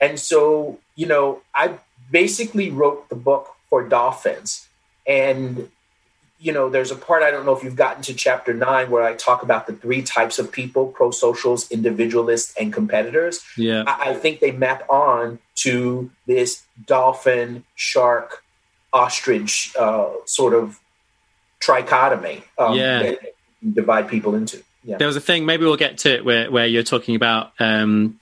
[0.00, 1.78] And so, you know, I
[2.12, 4.68] basically wrote the book for dolphins.
[5.08, 5.68] And,
[6.38, 9.02] you know, there's a part, I don't know if you've gotten to chapter nine, where
[9.02, 13.42] I talk about the three types of people pro socials, individualists, and competitors.
[13.56, 13.84] Yeah.
[13.86, 18.44] I, I think they map on to this dolphin, shark,
[18.92, 20.78] ostrich uh, sort of
[21.60, 23.14] trichotomy um, yeah.
[23.72, 24.62] divide people into.
[24.84, 24.98] Yeah.
[24.98, 28.18] There was a thing, maybe we'll get to it, where, where you're talking about um,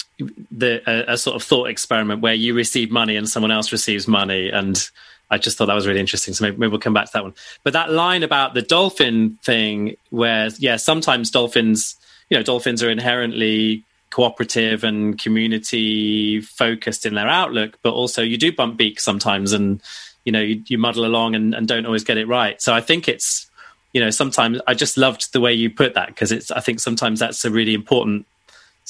[0.51, 4.07] the a, a, sort of thought experiment where you receive money and someone else receives
[4.09, 4.91] money and
[5.31, 6.35] i just thought that was really interesting.
[6.35, 7.35] So maybe, maybe, we'll come back to that one.
[7.63, 11.97] But that line about the dolphin thing where yeah sometimes dolphins
[12.29, 18.37] you know dolphins are inherently cooperative and community focused in their outlook but also you
[18.37, 19.81] do bump beaks sometimes and
[20.25, 22.61] you know you, you muddle along and, and don't always get it right.
[22.61, 23.49] So i think it's
[23.93, 26.81] you know sometimes i just loved the way you put that because it's i think
[26.81, 28.27] sometimes that's a really important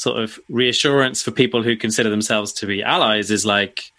[0.00, 3.92] sort of reassurance for people who consider themselves to be allies is like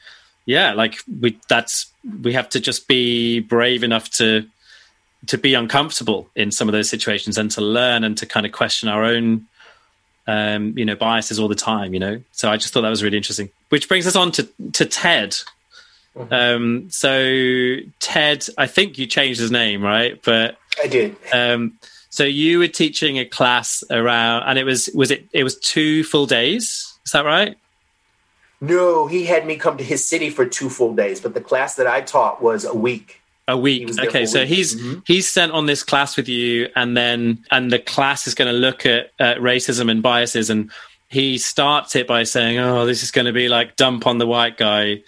[0.48, 1.92] yeah like we that's
[2.24, 4.44] we have to just be brave enough to
[5.28, 8.52] to be uncomfortable in some of those situations and to learn and to kind of
[8.52, 9.46] question our own
[10.26, 12.20] um you know biases all the time you know?
[12.32, 13.52] So i just thought that was really interesting.
[13.70, 15.38] Which brings us on to to ted.
[16.18, 16.34] Mm-hmm.
[16.34, 20.20] um so ted i think you changed his name right?
[20.24, 21.16] But i did.
[21.32, 21.78] um
[22.12, 26.04] so you were teaching a class around, and it was was it it was two
[26.04, 26.94] full days?
[27.06, 27.58] Is that right?
[28.60, 31.76] No, he had me come to his city for two full days, but the class
[31.76, 33.22] that I taught was a week.
[33.48, 33.98] A week.
[33.98, 34.50] Okay, so week.
[34.50, 35.00] he's mm-hmm.
[35.08, 38.60] he's sent on this class with you, and then and the class is going to
[38.60, 40.70] look at, at racism and biases, and
[41.08, 44.28] he starts it by saying, "Oh, this is going to be like dump on the
[44.28, 45.02] white guy."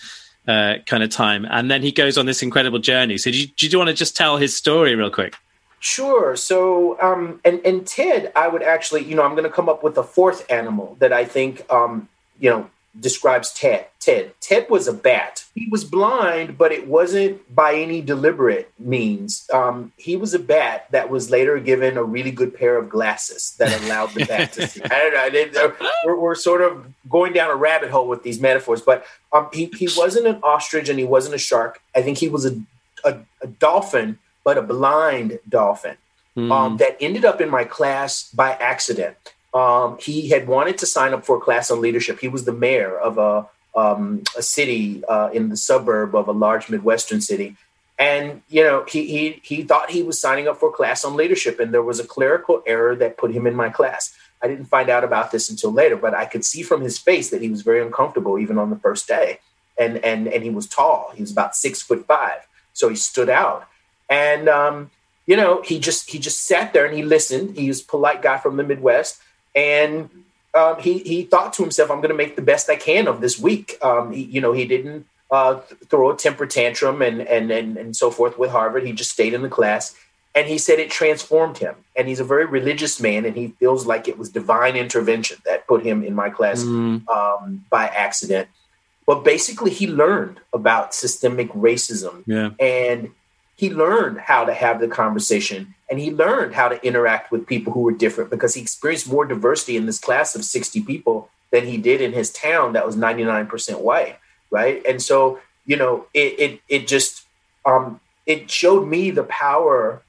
[0.46, 3.18] Uh, kind of time, and then he goes on this incredible journey.
[3.18, 5.36] So, do you, do you want to just tell his story real quick?
[5.84, 6.38] Sure.
[6.38, 9.84] So, um, and and Ted, I would actually, you know, I'm going to come up
[9.84, 12.08] with a fourth animal that I think, um,
[12.40, 13.88] you know, describes Ted.
[14.00, 14.32] Ted.
[14.40, 15.44] Ted was a bat.
[15.54, 19.46] He was blind, but it wasn't by any deliberate means.
[19.52, 23.54] Um, he was a bat that was later given a really good pair of glasses
[23.58, 24.82] that allowed the bat to see.
[24.84, 25.20] I don't know.
[25.20, 29.06] I didn't, we're, we're, sort of going down a rabbit hole with these metaphors, but
[29.34, 31.82] um, he he wasn't an ostrich and he wasn't a shark.
[31.94, 32.58] I think he was a,
[33.04, 35.98] a, a dolphin but a blind dolphin
[36.36, 36.52] mm.
[36.52, 39.18] um, that ended up in my class by accident.
[39.54, 42.20] Um, he had wanted to sign up for a class on leadership.
[42.20, 43.48] He was the mayor of a,
[43.80, 47.56] um, a city uh, in the suburb of a large Midwestern city.
[48.00, 51.16] And, you know, he, he, he thought he was signing up for a class on
[51.16, 54.16] leadership, and there was a clerical error that put him in my class.
[54.42, 57.30] I didn't find out about this until later, but I could see from his face
[57.30, 59.40] that he was very uncomfortable even on the first day.
[59.80, 61.12] And, and, and he was tall.
[61.16, 62.48] He was about six foot five.
[62.74, 63.68] So he stood out
[64.10, 64.92] and um,
[65.26, 67.58] you know he just he just sat there and he listened.
[67.58, 69.22] He was a polite guy from the midwest.
[69.56, 70.10] And
[70.56, 73.22] um, he he thought to himself i'm going to make the best i can of
[73.22, 73.78] this week.
[73.82, 77.96] Um, he, you know he didn't uh, throw a temper tantrum and, and and and
[77.96, 78.86] so forth with harvard.
[78.86, 79.96] He just stayed in the class.
[80.36, 81.76] And he said it transformed him.
[81.96, 85.68] And he's a very religious man and he feels like it was divine intervention that
[85.68, 87.08] put him in my class mm.
[87.08, 88.48] um, by accident.
[89.06, 92.24] But basically he learned about systemic racism.
[92.26, 92.50] Yeah.
[92.60, 93.12] and
[93.56, 97.72] he learned how to have the conversation and he learned how to interact with people
[97.74, 101.66] who were different because he experienced more diversity in this class of 60 people than
[101.66, 104.18] he did in his town that was 99% white
[104.50, 107.26] right and so you know it it, it just
[107.66, 110.02] um, it showed me the power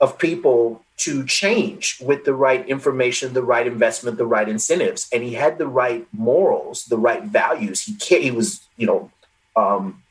[0.00, 5.22] of people to change with the right information, the right investment, the right incentives, and
[5.22, 7.82] he had the right morals, the right values.
[7.82, 9.10] He he was, you know,
[9.56, 10.02] um,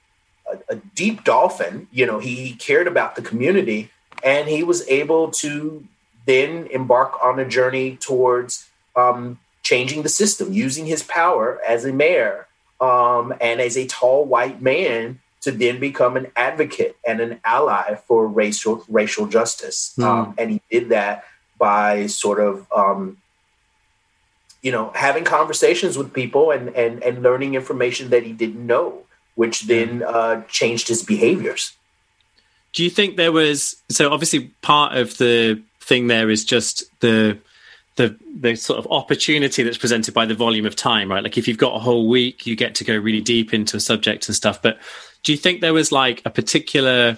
[0.52, 1.88] a, a, deep dolphin.
[1.92, 3.92] You know, he, he cared about the community,
[4.24, 5.86] and he was able to
[6.26, 11.94] then embark on a journey towards um, changing the system, using his power as a
[11.94, 12.48] mayor
[12.80, 17.96] um, and as a tall white man to then become an advocate and an ally
[18.08, 19.94] for racial racial justice.
[19.98, 20.04] Mm.
[20.04, 21.24] Um, and he did that
[21.58, 23.18] by sort of um,
[24.62, 29.04] you know having conversations with people and and and learning information that he didn't know,
[29.38, 31.74] which then uh, changed his behaviors.
[32.74, 37.38] Do you think there was so obviously part of the thing there is just the
[37.98, 41.24] the the sort of opportunity that's presented by the volume of time, right?
[41.24, 43.80] Like if you've got a whole week, you get to go really deep into a
[43.80, 44.60] subject and stuff.
[44.62, 44.80] But
[45.22, 47.18] do you think there was like a particular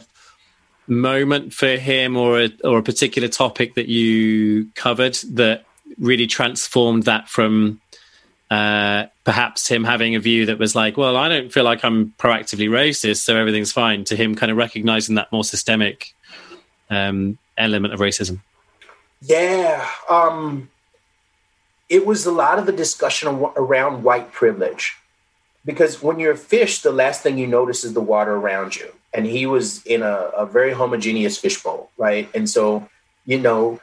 [0.87, 5.63] moment for him or a, or a particular topic that you covered that
[5.97, 7.79] really transformed that from
[8.49, 12.13] uh, perhaps him having a view that was like, well, I don't feel like I'm
[12.17, 16.13] proactively racist, so everything's fine, to him kind of recognizing that more systemic
[16.89, 18.41] um, element of racism?
[19.21, 19.87] Yeah.
[20.09, 20.69] Um,
[21.89, 24.95] it was a lot of the discussion around white privilege
[25.65, 28.91] because when you're a fish, the last thing you notice is the water around you.
[29.13, 32.29] And he was in a, a very homogeneous fishbowl, right?
[32.33, 32.87] And so,
[33.25, 33.79] you know,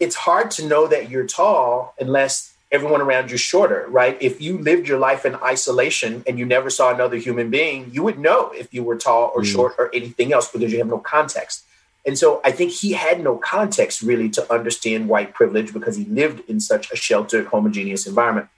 [0.00, 4.18] it's hard to know that you're tall unless everyone around you shorter, right?
[4.20, 8.02] If you lived your life in isolation and you never saw another human being, you
[8.02, 9.52] would know if you were tall or mm.
[9.52, 11.64] short or anything else because you have no context.
[12.04, 16.04] And so I think he had no context really to understand white privilege because he
[16.04, 18.48] lived in such a sheltered, homogeneous environment.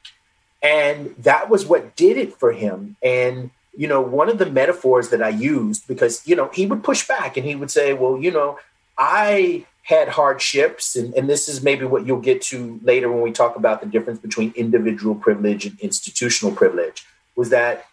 [0.63, 2.97] And that was what did it for him.
[3.03, 6.83] And, you know, one of the metaphors that I used, because, you know, he would
[6.83, 8.59] push back and he would say, well, you know,
[8.99, 13.31] I had hardships, and, and this is maybe what you'll get to later when we
[13.31, 17.87] talk about the difference between individual privilege and institutional privilege, was that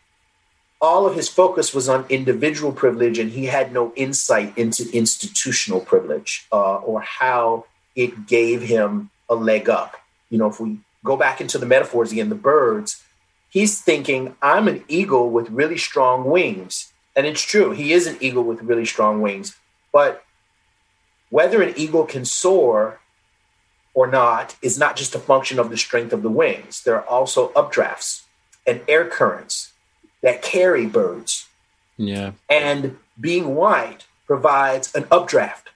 [0.81, 5.79] all of his focus was on individual privilege and he had no insight into institutional
[5.79, 9.95] privilege uh, or how it gave him a leg up.
[10.31, 13.03] You know, if we go back into the metaphors again, the birds,
[13.51, 16.91] he's thinking, I'm an eagle with really strong wings.
[17.15, 19.55] And it's true, he is an eagle with really strong wings.
[19.91, 20.22] But
[21.33, 22.99] whether an eagle can soar
[23.95, 26.83] or not is not just a function of the strength of the wings.
[26.83, 28.21] There are also updrafts
[28.67, 29.73] and air currents
[30.21, 31.47] that carry birds.
[31.97, 32.33] Yeah.
[32.47, 35.69] And being white provides an updraft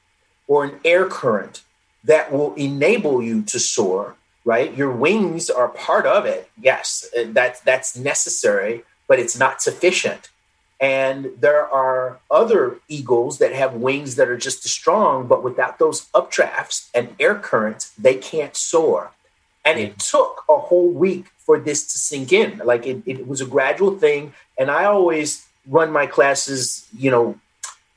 [0.48, 1.64] or an air current
[2.04, 4.16] that will enable you to soar,
[4.46, 4.78] right?
[4.78, 6.52] Your wings are part of it.
[6.62, 10.30] Yes, that's that's necessary, but it's not sufficient.
[10.80, 15.80] And there are other eagles that have wings that are just as strong, but without
[15.80, 19.12] those updrafts and air currents, they can't soar.
[19.66, 22.62] And it took a whole week for this to sink in.
[22.64, 24.34] Like it, it was a gradual thing.
[24.58, 27.40] And I always run my classes, you know,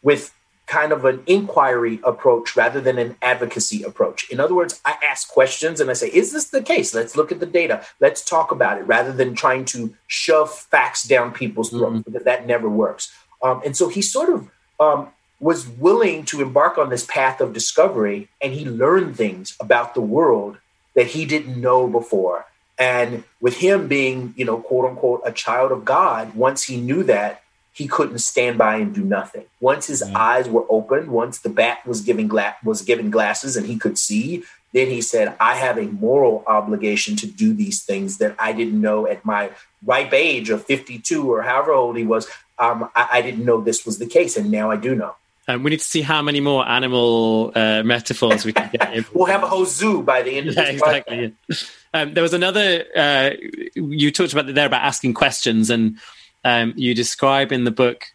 [0.02, 0.32] with
[0.70, 4.30] kind of an inquiry approach rather than an advocacy approach.
[4.30, 6.94] In other words, I ask questions and I say, is this the case?
[6.94, 7.84] Let's look at the data.
[7.98, 12.12] Let's talk about it rather than trying to shove facts down people's throats mm-hmm.
[12.12, 13.12] because that never works.
[13.42, 15.08] Um, and so he sort of um,
[15.40, 20.00] was willing to embark on this path of discovery and he learned things about the
[20.00, 20.58] world
[20.94, 22.46] that he didn't know before.
[22.78, 27.02] And with him being, you know, quote unquote, a child of God, once he knew
[27.04, 29.44] that, he couldn't stand by and do nothing.
[29.60, 30.16] Once his mm-hmm.
[30.16, 33.96] eyes were opened, once the bat was giving gla- was given glasses and he could
[33.96, 38.52] see, then he said, "I have a moral obligation to do these things that I
[38.52, 39.50] didn't know at my
[39.84, 42.28] ripe age of 52 or however old he was.
[42.58, 45.14] Um, I-, I didn't know this was the case, and now I do know."
[45.48, 49.12] Um, we need to see how many more animal uh, metaphors we can get.
[49.14, 51.34] we'll have a whole zoo by the end of yeah, this exactly.
[51.92, 52.84] Um, there was another.
[52.94, 53.30] Uh,
[53.74, 55.98] you talked about there about asking questions, and
[56.44, 58.06] um, you describe in the book.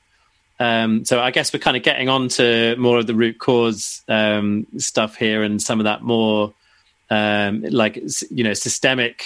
[0.59, 4.01] Um, so I guess we're kind of getting on to more of the root cause
[4.07, 6.53] um, stuff here, and some of that more
[7.09, 9.25] um, like you know systemic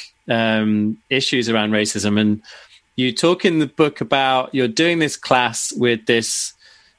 [1.09, 2.19] issues around racism.
[2.19, 2.41] And
[2.95, 6.53] you talk in the book about you're doing this class with this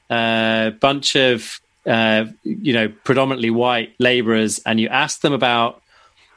[0.09, 5.81] a bunch of uh, you know predominantly white laborers, and you ask them about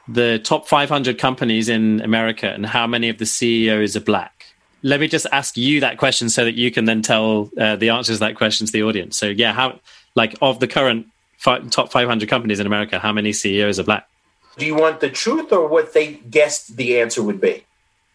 [0.07, 4.44] the top 500 companies in America and how many of the CEOs are black.
[4.85, 7.89] Let me just ask you that question so that you can then tell uh, the
[7.89, 9.17] answers to that question to the audience.
[9.17, 9.79] So, yeah, how
[10.15, 11.07] like of the current
[11.37, 14.07] fi- top 500 companies in America, how many CEOs are black?
[14.57, 17.65] Do you want the truth or what they guessed the answer would be?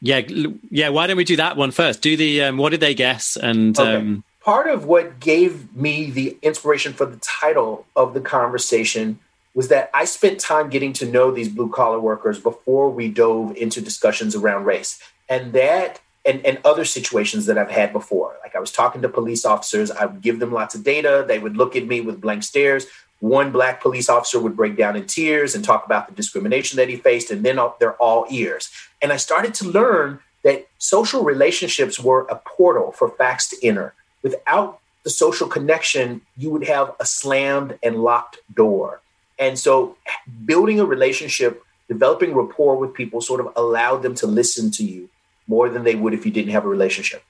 [0.00, 0.22] Yeah,
[0.70, 0.88] yeah.
[0.90, 2.02] Why don't we do that one first?
[2.02, 3.96] Do the um, what did they guess and okay.
[3.96, 9.18] um, part of what gave me the inspiration for the title of the conversation
[9.54, 13.56] was that I spent time getting to know these blue collar workers before we dove
[13.56, 15.02] into discussions around race.
[15.28, 18.36] And that and, and other situations that I've had before.
[18.42, 21.24] Like I was talking to police officers, I would give them lots of data.
[21.26, 22.86] They would look at me with blank stares.
[23.20, 26.88] One black police officer would break down in tears and talk about the discrimination that
[26.88, 28.70] he faced, and then they're all ears.
[29.02, 33.92] And I started to learn that social relationships were a portal for facts to enter.
[34.22, 39.00] Without the social connection, you would have a slammed and locked door.
[39.38, 39.96] And so,
[40.46, 45.10] building a relationship, developing rapport with people sort of allowed them to listen to you
[45.50, 47.22] more than they would if you didn't have a relationship.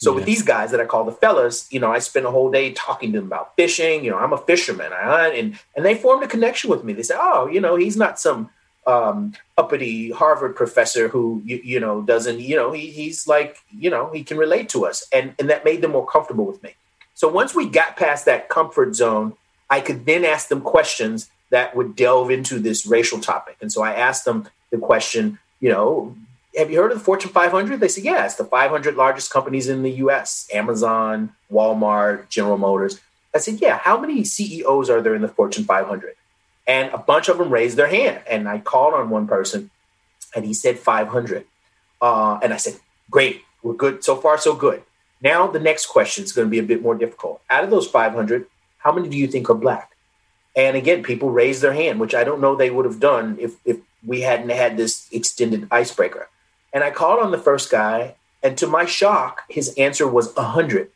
[0.00, 2.50] So with these guys that I call the fellas, you know, I spend a whole
[2.58, 4.04] day talking to them about fishing.
[4.04, 6.92] You know, I'm a fisherman, I hunt, and and they formed a connection with me.
[6.92, 8.50] They say, oh, you know, he's not some
[8.86, 13.90] um, uppity Harvard professor who you, you know doesn't, you know, he, he's like, you
[13.90, 16.74] know, he can relate to us, and and that made them more comfortable with me.
[17.14, 19.34] So once we got past that comfort zone,
[19.68, 23.56] I could then ask them questions that would delve into this racial topic.
[23.60, 26.14] And so I asked them the question, you know,
[26.56, 27.80] have you heard of the Fortune 500?
[27.80, 33.00] They said, yeah, it's the 500 largest companies in the US Amazon, Walmart, General Motors.
[33.34, 36.14] I said, yeah, how many CEOs are there in the Fortune 500?
[36.66, 38.22] And a bunch of them raised their hand.
[38.28, 39.70] And I called on one person
[40.34, 41.44] and he said 500.
[42.00, 42.76] Uh, and I said,
[43.10, 44.04] great, we're good.
[44.04, 44.82] So far, so good.
[45.20, 47.40] Now, the next question is going to be a bit more difficult.
[47.50, 48.46] Out of those 500,
[48.78, 49.90] how many do you think are Black?
[50.54, 53.54] And again, people raised their hand, which I don't know they would have done if,
[53.64, 56.28] if we hadn't had this extended icebreaker.
[56.72, 60.90] And I called on the first guy, and to my shock, his answer was 100.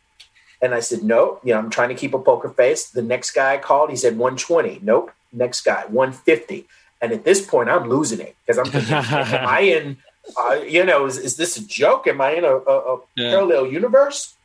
[0.61, 2.89] And I said, nope, you know, I'm trying to keep a poker face.
[2.89, 4.79] The next guy I called, he said 120.
[4.83, 5.11] Nope.
[5.33, 6.67] Next guy, 150.
[7.01, 9.97] And at this point, I'm losing it because I'm thinking, am I in,
[10.39, 12.07] uh, you know, is, is, this a joke?
[12.07, 13.31] Am I in a, a, a yeah.
[13.31, 14.37] parallel universe?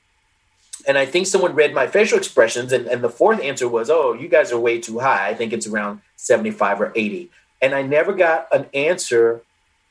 [0.87, 4.13] And I think someone read my facial expressions, and, and the fourth answer was, oh,
[4.13, 5.27] you guys are way too high.
[5.27, 7.29] I think it's around 75 or 80.
[7.61, 9.41] And I never got an answer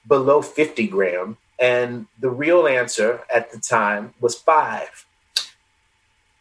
[0.06, 1.36] below 50 Graham.
[1.58, 5.06] And the real answer at the time was five,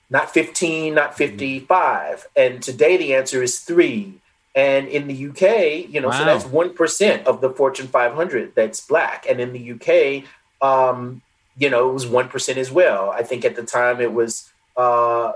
[0.09, 2.28] not 15, not 55.
[2.36, 4.20] And today the answer is three.
[4.53, 6.20] And in the UK, you know, wow.
[6.20, 9.26] so that's 1% of the Fortune 500 that's black.
[9.30, 10.24] And in the UK,
[10.61, 11.22] um,
[11.57, 13.09] you know, it was 1% as well.
[13.09, 15.34] I think at the time it was uh,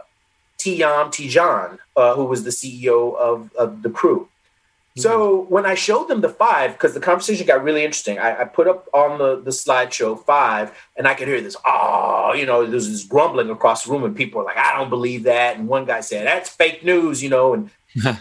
[0.57, 4.27] Thiam Tidjane, uh, who was the CEO of, of the crew.
[5.01, 5.53] So mm-hmm.
[5.53, 8.67] when I showed them the five, because the conversation got really interesting, I, I, put
[8.67, 12.89] up on the, the slideshow five, and I could hear this, oh, you know, there's
[12.89, 15.57] this grumbling across the room, and people are like, I don't believe that.
[15.57, 17.69] And one guy said, that's fake news, you know, and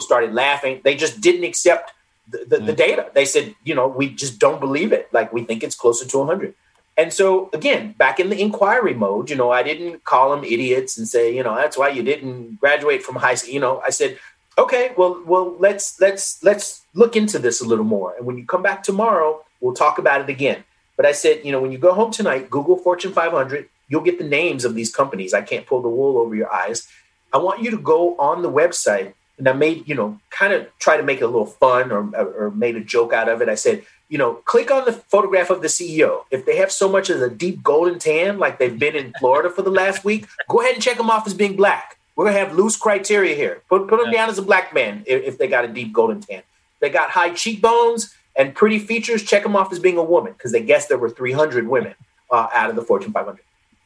[0.00, 0.80] started laughing.
[0.84, 1.92] They just didn't accept
[2.28, 3.10] the, the, the, data.
[3.14, 5.08] They said, you know, we just don't believe it.
[5.12, 6.54] Like, we think it's closer to 100.
[6.96, 10.98] And so, again, back in the inquiry mode, you know, I didn't call them idiots
[10.98, 13.54] and say, you know, that's why you didn't graduate from high school.
[13.54, 14.18] You know, I said,
[14.60, 18.14] okay, well, well, let's let's let's look into this a little more.
[18.16, 20.64] And when you come back tomorrow, we'll talk about it again.
[20.96, 23.68] But I said, you know, when you go home tonight, Google Fortune 500.
[23.88, 25.34] You'll get the names of these companies.
[25.34, 26.86] I can't pull the wool over your eyes.
[27.32, 30.68] I want you to go on the website, and I made you know kind of
[30.78, 33.48] try to make it a little fun or or made a joke out of it.
[33.48, 36.24] I said, you know, click on the photograph of the CEO.
[36.30, 39.50] If they have so much as a deep golden tan, like they've been in Florida
[39.50, 41.96] for the last week, go ahead and check them off as being black.
[42.20, 43.62] We're gonna have loose criteria here.
[43.70, 44.18] Put put them yeah.
[44.18, 46.42] down as a black man if, if, they got a deep golden tan.
[46.80, 49.22] They got high cheekbones and pretty features.
[49.22, 51.94] Check them off as being a woman because they guessed there were 300 women
[52.30, 53.40] uh, out of the Fortune 500.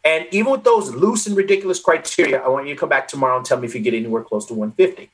[0.05, 3.37] And even with those loose and ridiculous criteria, I want you to come back tomorrow
[3.37, 5.09] and tell me if you get anywhere close to 150.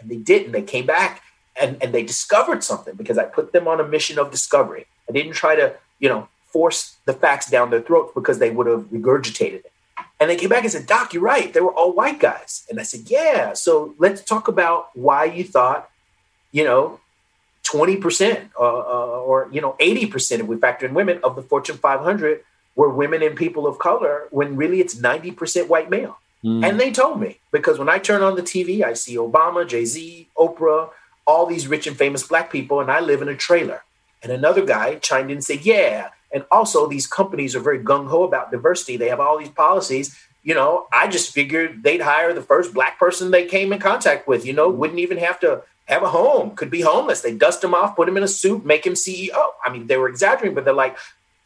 [0.00, 0.52] And they didn't.
[0.52, 1.20] They came back
[1.60, 4.86] and, and they discovered something because I put them on a mission of discovery.
[5.10, 8.66] I didn't try to, you know, force the facts down their throats because they would
[8.66, 9.71] have regurgitated it.
[10.22, 11.52] And they came back and said, Doc, you're right.
[11.52, 12.64] They were all white guys.
[12.70, 13.54] And I said, Yeah.
[13.54, 15.90] So let's talk about why you thought,
[16.52, 17.00] you know,
[17.64, 21.76] 20% uh, uh, or, you know, 80% if we factor in women of the Fortune
[21.76, 22.44] 500
[22.76, 26.18] were women and people of color when really it's 90% white male.
[26.44, 26.68] Mm.
[26.68, 29.84] And they told me because when I turn on the TV, I see Obama, Jay
[29.84, 30.90] Z, Oprah,
[31.26, 33.82] all these rich and famous black people, and I live in a trailer.
[34.22, 38.08] And another guy chimed in and said, Yeah, and also, these companies are very gung
[38.08, 38.96] ho about diversity.
[38.96, 40.16] They have all these policies.
[40.42, 44.26] You know, I just figured they'd hire the first black person they came in contact
[44.26, 44.46] with.
[44.46, 44.78] You know, mm-hmm.
[44.78, 47.20] wouldn't even have to have a home, could be homeless.
[47.20, 49.50] They dust him off, put him in a suit, make him CEO.
[49.64, 50.96] I mean, they were exaggerating, but they're like,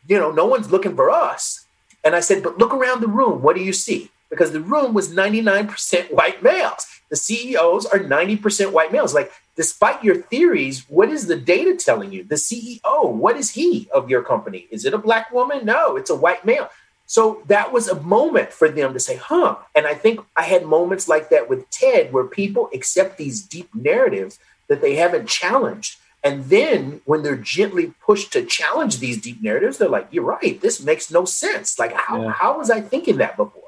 [0.06, 1.66] you know, no one's looking for us.
[2.04, 3.42] And I said, but look around the room.
[3.42, 4.10] What do you see?
[4.30, 6.86] Because the room was 99% white males.
[7.08, 9.14] The CEOs are 90% white males.
[9.14, 12.24] Like despite your theories, what is the data telling you?
[12.24, 14.66] The CEO, what is he of your company?
[14.70, 15.64] Is it a black woman?
[15.64, 16.68] No, it's a white male.
[17.06, 19.56] So that was a moment for them to say, huh.
[19.74, 23.72] And I think I had moments like that with Ted where people accept these deep
[23.74, 24.38] narratives
[24.68, 25.98] that they haven't challenged.
[26.24, 30.60] And then when they're gently pushed to challenge these deep narratives, they're like, you're right,
[30.60, 31.78] this makes no sense.
[31.78, 32.32] Like, how, yeah.
[32.32, 33.65] how was I thinking that before?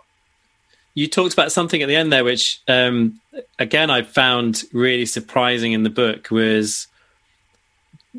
[0.95, 3.21] You talked about something at the end there, which, um,
[3.59, 6.89] again, I found really surprising in the book was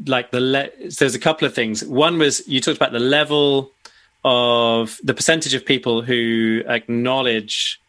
[0.05, 1.83] like the, le- so there's a couple of things.
[1.83, 3.71] One was you talked about the level
[4.23, 7.81] of the percentage of people who acknowledge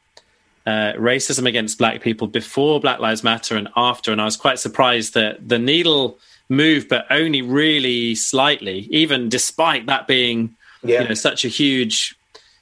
[0.66, 4.12] uh, racism against black people before Black Lives Matter and after.
[4.12, 6.18] And I was quite surprised that the needle
[6.48, 11.02] moved, but only really slightly, even despite that being yeah.
[11.02, 12.16] you know, such a huge,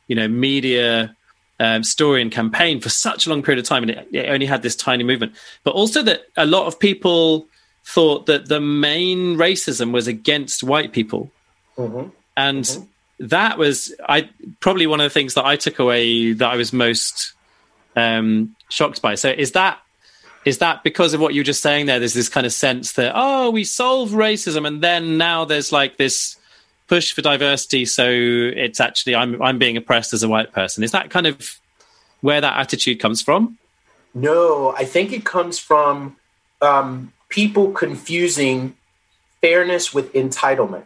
[0.06, 1.14] you know, media
[1.61, 3.82] um, story and campaign for such a long period of time.
[3.82, 5.34] And it, it only had this tiny movement.
[5.64, 7.48] But also that a lot of people
[7.84, 11.30] thought that the main racism was against white people.
[11.76, 12.11] Mm-hmm.
[12.36, 12.84] And mm-hmm
[13.20, 14.28] that was I
[14.61, 17.32] probably one of the things that I took away that I was most
[17.96, 19.16] um, shocked by.
[19.16, 19.80] So is that
[20.44, 21.98] is that because of what you were just saying there?
[21.98, 25.96] There's this kind of sense that oh, we solve racism, and then now there's like
[25.96, 26.36] this
[26.89, 27.84] push for diversity.
[27.84, 30.82] So it's actually I'm I'm being oppressed as a white person.
[30.82, 31.59] Is that kind of
[32.20, 33.59] where that attitude comes from?
[34.14, 36.16] No, I think it comes from
[36.61, 38.74] um, people confusing
[39.41, 40.84] fairness with entitlement.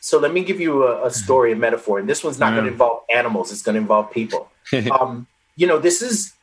[0.00, 2.56] So let me give you a, a story, a metaphor, and this one's not mm.
[2.56, 4.50] going to involve animals; it's going to involve people.
[4.98, 5.26] um,
[5.56, 6.34] you know, this is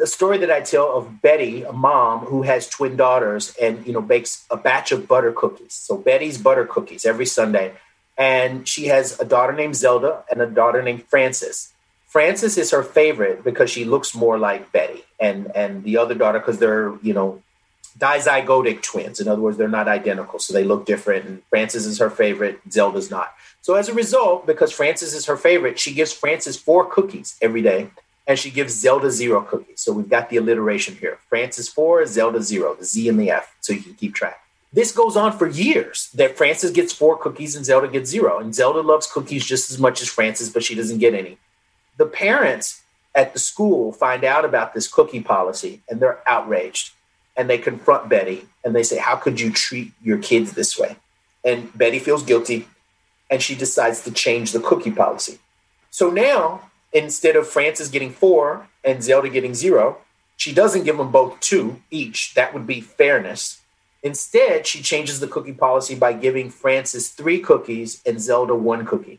[0.00, 3.92] a story that I tell of Betty, a mom who has twin daughters, and you
[3.92, 5.74] know bakes a batch of butter cookies.
[5.74, 7.74] So Betty's butter cookies every Sunday,
[8.20, 11.72] and she has a daughter named Zelda and a daughter named Frances.
[12.06, 16.38] Frances is her favorite because she looks more like Betty, and and the other daughter
[16.38, 17.42] because they're you know
[17.98, 19.20] dizygotic twins.
[19.20, 21.24] In other words, they're not identical, so they look different.
[21.24, 23.34] And Frances is her favorite, Zelda's not.
[23.62, 27.62] So as a result, because Frances is her favorite, she gives Frances four cookies every
[27.62, 27.90] day,
[28.26, 29.80] and she gives Zelda zero cookies.
[29.80, 33.56] So we've got the alliteration here: Frances four, Zelda zero, the Z and the F,
[33.60, 34.40] so you can keep track.
[34.72, 36.10] This goes on for years.
[36.14, 39.78] That Frances gets four cookies and Zelda gets zero, and Zelda loves cookies just as
[39.78, 41.38] much as Frances, but she doesn't get any.
[41.96, 42.82] The parents
[43.14, 46.92] at the school find out about this cookie policy, and they're outraged
[47.36, 50.96] and they confront Betty and they say, How could you treat your kids this way?
[51.44, 52.68] And Betty feels guilty
[53.30, 55.38] and she decides to change the cookie policy.
[55.90, 59.98] So now, instead of Frances getting four and Zelda getting zero,
[60.36, 62.34] she doesn't give them both two each.
[62.34, 63.59] That would be fairness.
[64.02, 69.18] Instead, she changes the cookie policy by giving Frances three cookies and Zelda one cookie.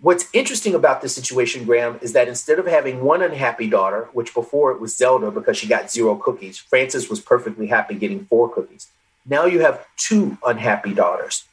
[0.00, 4.32] What's interesting about this situation, Graham, is that instead of having one unhappy daughter, which
[4.32, 8.48] before it was Zelda because she got zero cookies, Frances was perfectly happy getting four
[8.48, 8.88] cookies.
[9.26, 11.44] Now you have two unhappy daughters.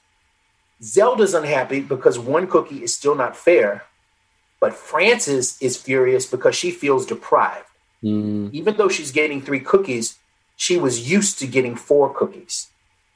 [0.81, 3.85] Zelda's unhappy because one cookie is still not fair,
[4.59, 7.65] but Frances is furious because she feels deprived.
[8.03, 8.53] Mm.
[8.53, 10.19] Even though she's getting three cookies,
[10.55, 12.69] she was used to getting four cookies.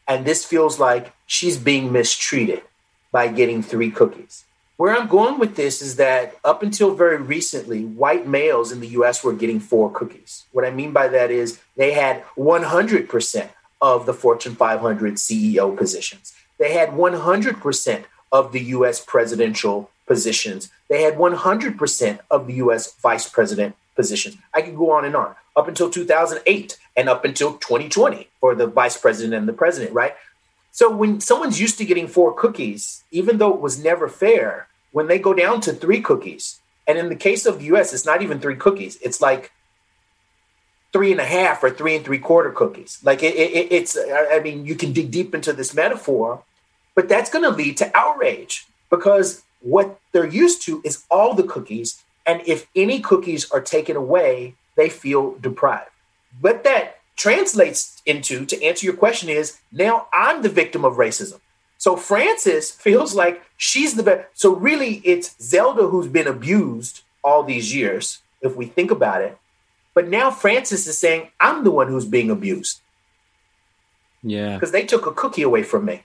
[0.07, 2.63] And this feels like she's being mistreated
[3.11, 4.45] by getting three cookies.
[4.77, 8.87] Where I'm going with this is that up until very recently, white males in the
[8.99, 10.45] US were getting four cookies.
[10.53, 13.49] What I mean by that is they had 100%
[13.81, 21.03] of the Fortune 500 CEO positions, they had 100% of the US presidential positions, they
[21.03, 23.75] had 100% of the US vice president
[24.53, 28.67] I could go on and on up until 2008 and up until 2020 for the
[28.67, 30.15] vice president and the president, right?
[30.71, 35.07] So when someone's used to getting four cookies, even though it was never fair, when
[35.07, 38.21] they go down to three cookies, and in the case of the US, it's not
[38.21, 39.51] even three cookies, it's like
[40.91, 42.99] three and a half or three and three quarter cookies.
[43.03, 46.43] Like it, it, it's, I mean, you can dig deep into this metaphor,
[46.95, 51.43] but that's going to lead to outrage because what they're used to is all the
[51.43, 52.01] cookies.
[52.29, 55.89] And if any cookies are taken away, they feel deprived.
[56.39, 61.39] What that translates into, to answer your question, is now I'm the victim of racism.
[61.79, 64.27] So Frances feels like she's the best.
[64.35, 69.35] So really, it's Zelda who's been abused all these years, if we think about it.
[69.95, 72.79] But now Frances is saying, I'm the one who's being abused.
[74.21, 74.53] Yeah.
[74.53, 76.03] Because they took a cookie away from me.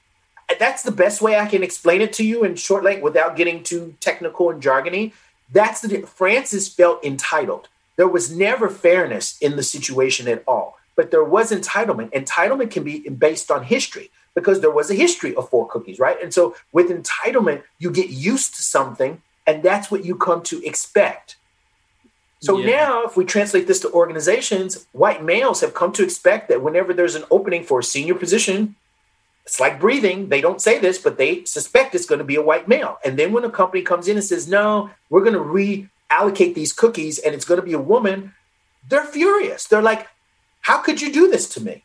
[0.59, 3.63] That's the best way I can explain it to you in short length without getting
[3.63, 5.13] too technical and jargony.
[5.53, 7.69] That's the Frances felt entitled.
[7.97, 12.11] There was never fairness in the situation at all, but there was entitlement.
[12.13, 16.21] Entitlement can be based on history because there was a history of four cookies, right?
[16.21, 20.65] And so with entitlement, you get used to something, and that's what you come to
[20.67, 21.37] expect.
[22.41, 22.77] So yeah.
[22.77, 26.93] now, if we translate this to organizations, white males have come to expect that whenever
[26.93, 28.75] there's an opening for a senior position,
[29.47, 30.29] it's like breathing.
[30.29, 32.99] They don't say this, but they suspect it's going to be a white male.
[33.05, 36.73] And then when a company comes in and says, no, we're going to reallocate these
[36.73, 38.33] cookies and it's going to be a woman,
[38.89, 39.67] they're furious.
[39.67, 40.09] They're like,
[40.63, 41.85] how could you do this to me?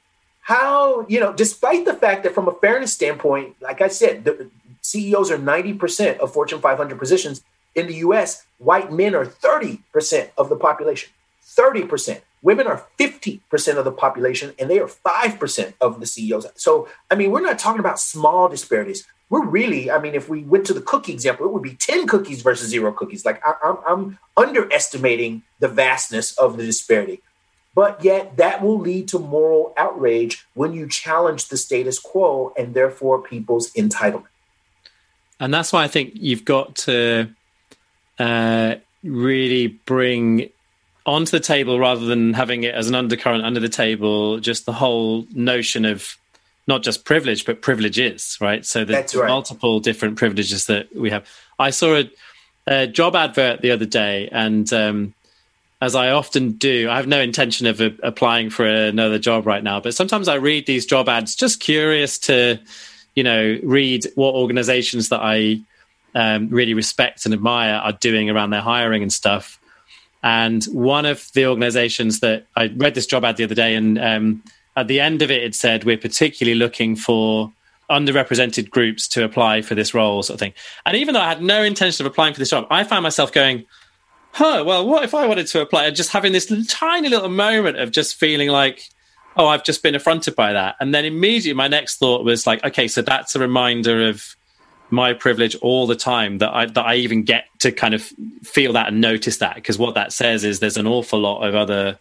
[0.49, 4.49] how, you know, despite the fact that from a fairness standpoint, like I said, the
[4.81, 7.43] CEOs are 90% of Fortune 500 positions.
[7.75, 11.11] In the US, white men are 30% of the population.
[11.57, 12.21] 30%.
[12.41, 16.47] Women are 50% of the population, and they are 5% of the CEOs.
[16.55, 19.05] So, I mean, we're not talking about small disparities.
[19.29, 22.07] We're really, I mean, if we went to the cookie example, it would be 10
[22.07, 23.25] cookies versus zero cookies.
[23.25, 27.21] Like, I, I'm, I'm underestimating the vastness of the disparity.
[27.75, 32.73] But yet, that will lead to moral outrage when you challenge the status quo and
[32.73, 34.25] therefore people's entitlement.
[35.39, 37.29] And that's why I think you've got to
[38.17, 40.49] uh, really bring
[41.05, 44.73] onto the table rather than having it as an undercurrent under the table, just the
[44.73, 46.17] whole notion of
[46.67, 48.65] not just privilege, but privileges, right?
[48.65, 49.27] So the right.
[49.27, 51.27] multiple different privileges that we have.
[51.57, 52.11] I saw a,
[52.67, 55.15] a job advert the other day, and um,
[55.81, 59.63] as I often do, I have no intention of uh, applying for another job right
[59.63, 62.59] now, but sometimes I read these job ads just curious to,
[63.15, 65.61] you know, read what organizations that I
[66.15, 69.58] um, really respect and admire are doing around their hiring and stuff.
[70.21, 73.97] And one of the organizations that I read this job ad the other day, and
[73.97, 74.43] um,
[74.75, 77.53] at the end of it, it said, We're particularly looking for
[77.89, 80.53] underrepresented groups to apply for this role, sort of thing.
[80.85, 83.31] And even though I had no intention of applying for this job, I found myself
[83.31, 83.65] going,
[84.31, 85.85] huh, well, what if I wanted to apply?
[85.85, 88.83] And just having this tiny little moment of just feeling like,
[89.35, 90.75] oh, I've just been affronted by that.
[90.79, 94.35] And then immediately my next thought was like, okay, so that's a reminder of
[94.91, 98.01] my privilege all the time that I that I even get to kind of
[98.43, 101.55] feel that and notice that because what that says is there's an awful lot of
[101.55, 101.99] other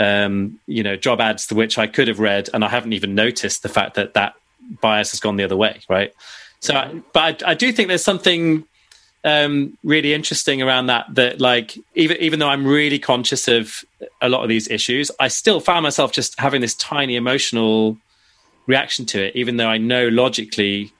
[0.00, 3.14] um, you know job ads to which I could have read and I haven't even
[3.14, 4.34] noticed the fact that that
[4.80, 6.12] bias has gone the other way, right?
[6.60, 8.64] So, I, but I, I do think there's something
[9.24, 11.06] um, really interesting around that.
[11.14, 13.84] That like even even though I'm really conscious of
[14.20, 17.96] a lot of these issues, I still found myself just having this tiny emotional
[18.66, 20.92] reaction to it, even though I know logically.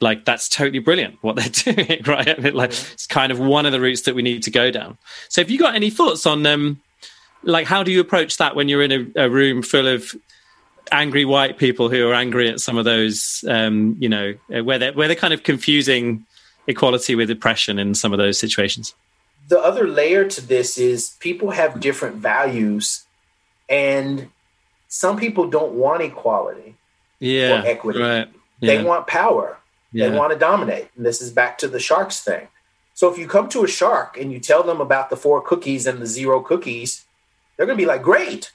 [0.00, 2.28] Like that's totally brilliant what they're doing, right?
[2.28, 4.70] I mean, like it's kind of one of the routes that we need to go
[4.70, 4.98] down.
[5.28, 6.80] So, have you got any thoughts on, um,
[7.42, 10.14] like, how do you approach that when you're in a, a room full of
[10.92, 14.92] angry white people who are angry at some of those, um, you know, where they're
[14.92, 16.26] where they're kind of confusing
[16.66, 18.94] equality with oppression in some of those situations.
[19.48, 23.04] The other layer to this is people have different values,
[23.68, 24.30] and
[24.88, 26.76] some people don't want equality
[27.18, 28.00] yeah, or equity.
[28.00, 28.28] Right.
[28.60, 28.76] Yeah.
[28.76, 29.58] They want power.
[29.94, 30.08] Yeah.
[30.08, 30.88] They want to dominate.
[30.96, 32.48] And this is back to the sharks thing.
[32.92, 35.86] So if you come to a shark and you tell them about the four cookies
[35.86, 37.06] and the zero cookies,
[37.56, 38.52] they're going to be like, great.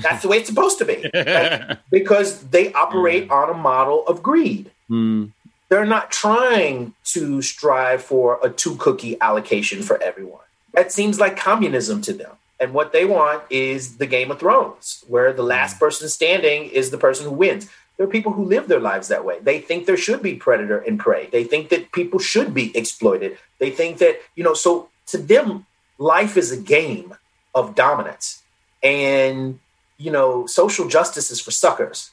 [0.00, 1.08] That's the way it's supposed to be.
[1.14, 4.70] Like, because they operate on a model of greed.
[4.90, 5.32] Mm
[5.68, 10.40] they're not trying to strive for a two cookie allocation for everyone.
[10.72, 12.32] That seems like communism to them.
[12.60, 15.80] And what they want is the Game of Thrones, where the last mm.
[15.80, 17.68] person standing is the person who wins.
[17.96, 19.38] There are people who live their lives that way.
[19.40, 21.28] They think there should be predator and prey.
[21.32, 23.38] They think that people should be exploited.
[23.58, 25.66] They think that, you know, so to them,
[25.98, 27.14] life is a game
[27.54, 28.42] of dominance.
[28.82, 29.58] And,
[29.96, 32.10] you know, social justice is for suckers.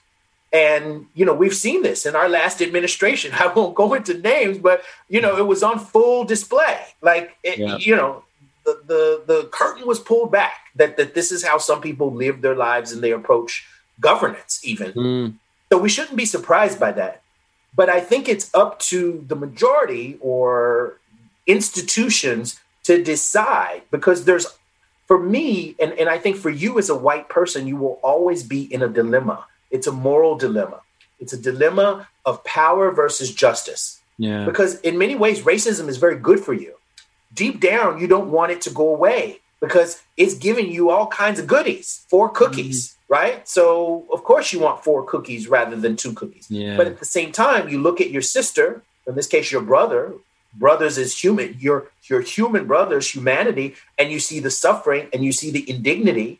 [0.53, 3.33] And, you know, we've seen this in our last administration.
[3.37, 6.79] I won't go into names, but, you know, it was on full display.
[7.01, 7.77] Like, it, yeah.
[7.77, 8.23] you know,
[8.65, 12.41] the, the, the curtain was pulled back that, that this is how some people live
[12.41, 13.67] their lives and they approach
[13.99, 14.93] governance, even.
[14.93, 15.33] Mm.
[15.73, 17.23] So we shouldn't be surprised by that.
[17.75, 20.99] But I think it's up to the majority or
[21.47, 24.45] institutions to decide because there's,
[25.07, 28.43] for me, and, and I think for you as a white person, you will always
[28.43, 30.81] be in a dilemma it's a moral dilemma.
[31.19, 33.99] It's a dilemma of power versus justice.
[34.19, 34.45] Yeah.
[34.45, 36.75] Because in many ways, racism is very good for you.
[37.33, 41.39] Deep down, you don't want it to go away because it's giving you all kinds
[41.39, 43.02] of goodies, four cookies, mm-hmm.
[43.13, 43.47] Right?
[43.47, 46.47] So, of course, you want four cookies rather than two cookies.
[46.49, 46.75] Yeah.
[46.77, 50.13] But at the same time, you look at your sister, in this case, your brother,
[50.55, 55.31] brothers is human, your, your human brothers, humanity, and you see the suffering and you
[55.31, 56.39] see the indignity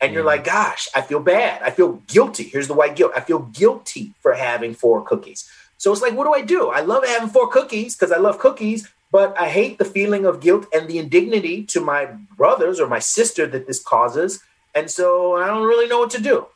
[0.00, 1.62] and you're like, gosh, I feel bad.
[1.62, 2.44] I feel guilty.
[2.44, 3.12] Here's the white guilt.
[3.14, 5.48] I feel guilty for having four cookies.
[5.76, 6.70] So it's like, what do I do?
[6.70, 10.40] I love having four cookies because I love cookies, but I hate the feeling of
[10.40, 12.06] guilt and the indignity to my
[12.36, 14.42] brothers or my sister that this causes.
[14.74, 16.46] And so I don't really know what to do.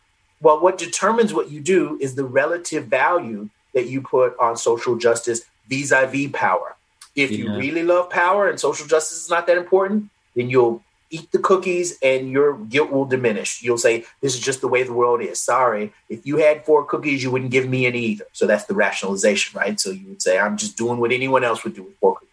[0.41, 4.97] Well, what determines what you do is the relative value that you put on social
[4.97, 6.77] justice vis a vis power.
[7.15, 7.39] If yeah.
[7.39, 11.39] you really love power and social justice is not that important, then you'll eat the
[11.39, 13.63] cookies and your guilt will diminish.
[13.63, 15.41] You'll say, This is just the way the world is.
[15.41, 15.93] Sorry.
[16.09, 18.27] If you had four cookies, you wouldn't give me any either.
[18.33, 19.79] So that's the rationalization, right?
[19.81, 22.28] So you would say, I'm just doing what anyone else would do with four cookies.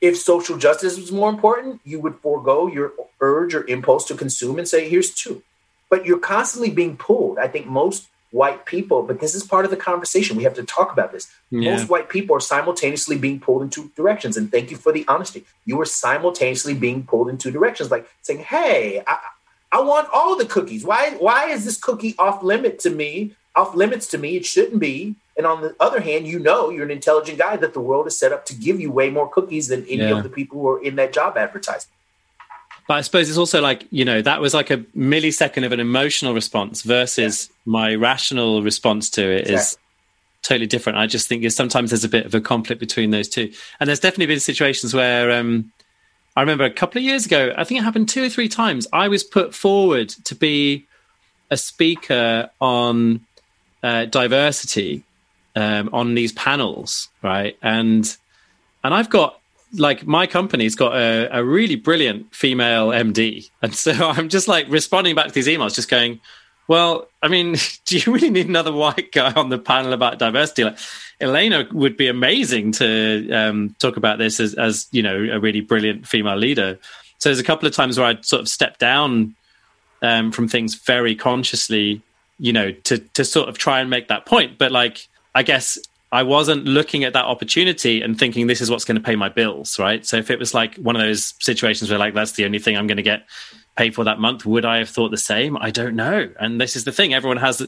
[0.00, 4.58] If social justice was more important, you would forego your urge or impulse to consume
[4.58, 5.42] and say, Here's two.
[5.88, 7.38] But you're constantly being pulled.
[7.38, 10.36] I think most white people, but this is part of the conversation.
[10.36, 11.30] We have to talk about this.
[11.50, 11.72] Yeah.
[11.72, 14.36] Most white people are simultaneously being pulled in two directions.
[14.36, 15.44] And thank you for the honesty.
[15.64, 19.18] You were simultaneously being pulled in two directions, like saying, Hey, I,
[19.72, 20.84] I want all the cookies.
[20.84, 23.34] Why why is this cookie off limit to me?
[23.56, 24.36] Off limits to me?
[24.36, 25.16] It shouldn't be.
[25.40, 28.18] And on the other hand, you know you're an intelligent guy that the world is
[28.18, 30.18] set up to give you way more cookies than any yeah.
[30.18, 31.96] of the people who are in that job advertisement.
[32.86, 35.80] But I suppose it's also like, you know, that was like a millisecond of an
[35.80, 37.56] emotional response versus yeah.
[37.64, 39.54] my rational response to it exactly.
[39.54, 39.78] is
[40.42, 40.98] totally different.
[40.98, 43.50] I just think sometimes there's a bit of a conflict between those two.
[43.78, 45.72] And there's definitely been situations where um,
[46.36, 48.86] I remember a couple of years ago, I think it happened two or three times.
[48.92, 50.84] I was put forward to be
[51.50, 53.24] a speaker on
[53.82, 55.02] uh, diversity
[55.56, 57.56] um, on these panels, right?
[57.62, 58.16] And
[58.82, 59.40] and I've got
[59.74, 64.66] like my company's got a, a, really brilliant female MD, and so I'm just like
[64.68, 66.20] responding back to these emails, just going,
[66.68, 70.64] "Well, I mean, do you really need another white guy on the panel about diversity?"
[70.64, 70.78] Like,
[71.20, 75.60] Elena would be amazing to um, talk about this as, as you know a really
[75.60, 76.78] brilliant female leader.
[77.18, 79.34] So there's a couple of times where I'd sort of step down
[80.00, 82.00] um, from things very consciously,
[82.38, 84.58] you know, to to sort of try and make that point.
[84.58, 85.78] But like, I guess
[86.12, 89.28] I wasn't looking at that opportunity and thinking this is what's going to pay my
[89.28, 90.04] bills, right?
[90.04, 92.76] So if it was like one of those situations where like that's the only thing
[92.76, 93.26] I'm going to get
[93.76, 95.56] paid for that month, would I have thought the same?
[95.56, 96.28] I don't know.
[96.40, 97.66] And this is the thing: everyone has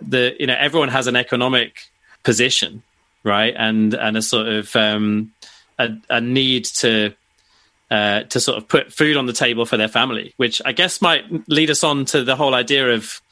[0.00, 1.88] the you know everyone has an economic
[2.24, 2.82] position,
[3.24, 3.54] right?
[3.56, 5.32] And and a sort of um,
[5.78, 7.14] a, a need to
[7.90, 11.00] uh, to sort of put food on the table for their family, which I guess
[11.00, 13.22] might lead us on to the whole idea of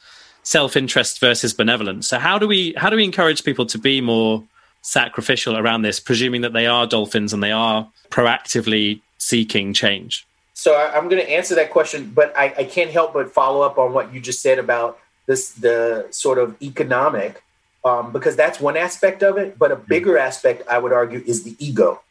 [0.47, 2.07] self-interest versus benevolence.
[2.07, 4.43] So how do we how do we encourage people to be more
[4.81, 10.25] sacrificial around this, presuming that they are dolphins and they are proactively seeking change?
[10.53, 13.77] So I'm going to answer that question, but I, I can't help but follow up
[13.77, 17.43] on what you just said about this the sort of economic,
[17.83, 19.59] um, because that's one aspect of it.
[19.59, 19.89] But a mm-hmm.
[19.89, 22.01] bigger aspect, I would argue, is the ego.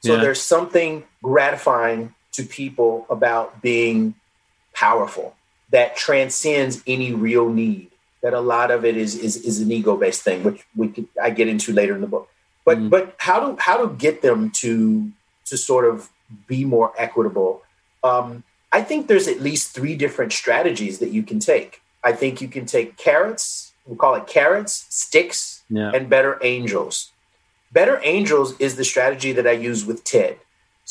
[0.00, 0.20] So yeah.
[0.20, 4.14] there's something gratifying to people about being
[4.74, 5.36] powerful
[5.72, 7.90] that transcends any real need.
[8.22, 11.08] That a lot of it is is, is an ego based thing, which we could,
[11.20, 12.28] I get into later in the book.
[12.64, 15.10] But mm but how to how to get them to
[15.46, 16.08] to sort of
[16.46, 17.62] be more equitable?
[18.04, 21.82] Um, I think there's at least three different strategies that you can take.
[22.04, 23.72] I think you can take carrots.
[23.86, 25.90] We call it carrots, sticks, yeah.
[25.92, 27.10] and better angels.
[27.72, 30.38] Better angels is the strategy that I use with Ted.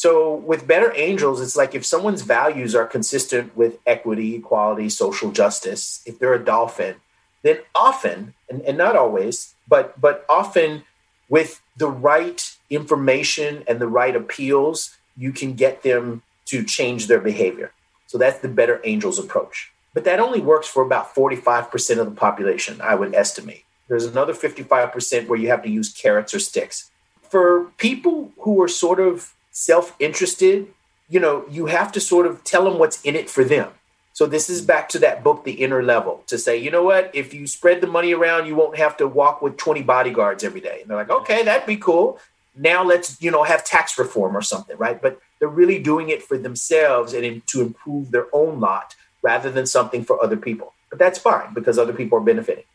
[0.02, 5.32] So with Better Angels, it's like if someone's values are consistent with equity, equality, social
[5.32, 6.95] justice, if they're a dolphin,
[7.43, 10.86] then often, and, and not always, but but often
[11.30, 17.22] with the right information and the right appeals, you can get them to change their
[17.22, 17.72] behavior.
[18.08, 19.72] So that's the Better Angels approach.
[19.93, 23.66] But that only works for about 45% of the population, I would estimate.
[23.88, 26.89] There's another 55% where you have to use carrots or sticks.
[27.22, 30.68] For people who are sort of self-interested,
[31.10, 33.70] you know, you have to sort of tell them what's in it for them.
[34.14, 37.12] So this is back to that book, The Inner Level, to say, you know what,
[37.14, 40.60] if you spread the money around, you won't have to walk with 20 bodyguards every
[40.60, 40.80] day.
[40.82, 42.20] And they're like, okay, that'd be cool.
[42.56, 45.02] Now let's, you know, have tax reform or something, right?
[45.02, 49.49] But they're really doing it for themselves and in, to improve their own lot rather
[49.49, 50.74] than something for other people.
[50.89, 52.66] But that's fine because other people are benefiting.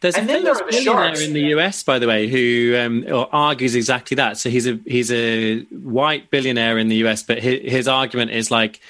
[0.00, 2.76] There's and a then there are the billionaire in the US, by the way, who
[2.76, 4.36] um, argues exactly that.
[4.36, 8.50] So he's a he's a white billionaire in the US, but his, his argument is
[8.50, 8.80] like,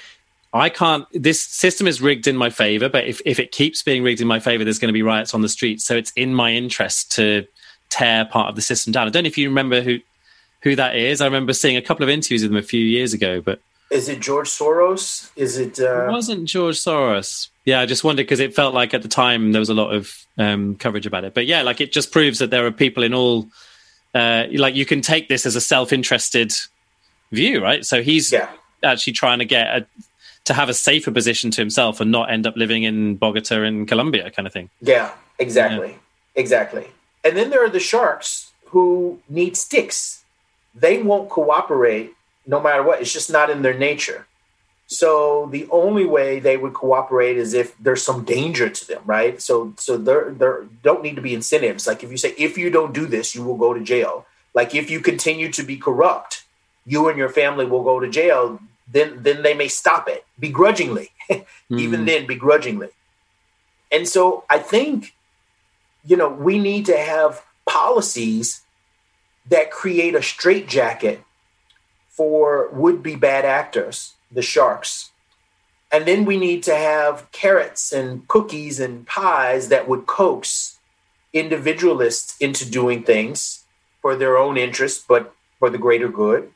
[0.53, 1.05] I can't.
[1.13, 4.27] This system is rigged in my favor, but if if it keeps being rigged in
[4.27, 5.85] my favor, there's going to be riots on the streets.
[5.85, 7.45] So it's in my interest to
[7.89, 9.07] tear part of the system down.
[9.07, 9.99] I don't know if you remember who
[10.61, 11.21] who that is.
[11.21, 14.09] I remember seeing a couple of interviews with him a few years ago, but is
[14.09, 15.29] it George Soros?
[15.35, 15.79] Is it?
[15.79, 16.07] Uh...
[16.07, 17.49] It wasn't George Soros.
[17.65, 19.93] Yeah, I just wondered because it felt like at the time there was a lot
[19.93, 21.33] of um, coverage about it.
[21.33, 23.47] But yeah, like it just proves that there are people in all.
[24.13, 26.53] Uh, like you can take this as a self-interested
[27.31, 27.85] view, right?
[27.85, 28.49] So he's yeah.
[28.83, 29.85] actually trying to get a,
[30.45, 33.85] to have a safer position to himself and not end up living in Bogota in
[33.85, 34.69] Colombia, kind of thing.
[34.81, 35.95] Yeah, exactly, yeah.
[36.35, 36.87] exactly.
[37.23, 40.23] And then there are the sharks who need sticks.
[40.73, 42.13] They won't cooperate
[42.47, 43.01] no matter what.
[43.01, 44.25] It's just not in their nature.
[44.87, 49.41] So the only way they would cooperate is if there's some danger to them, right?
[49.41, 51.85] So so there there don't need to be incentives.
[51.85, 54.25] Like if you say if you don't do this, you will go to jail.
[54.53, 56.45] Like if you continue to be corrupt,
[56.85, 58.61] you and your family will go to jail.
[58.89, 61.79] Then then they may stop it begrudgingly, mm-hmm.
[61.79, 62.89] even then begrudgingly.
[63.91, 65.13] And so I think,
[66.05, 68.61] you know, we need to have policies
[69.49, 71.23] that create a straitjacket
[72.17, 75.11] for would be bad actors, the sharks,
[75.89, 80.79] And then we need to have carrots and cookies and pies that would coax
[81.31, 83.63] individualists into doing things
[84.01, 86.51] for their own interest, but for the greater good.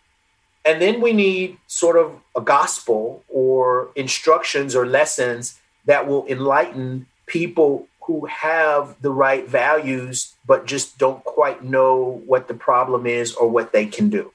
[0.65, 7.07] And then we need sort of a gospel or instructions or lessons that will enlighten
[7.25, 13.33] people who have the right values, but just don't quite know what the problem is
[13.33, 14.33] or what they can do.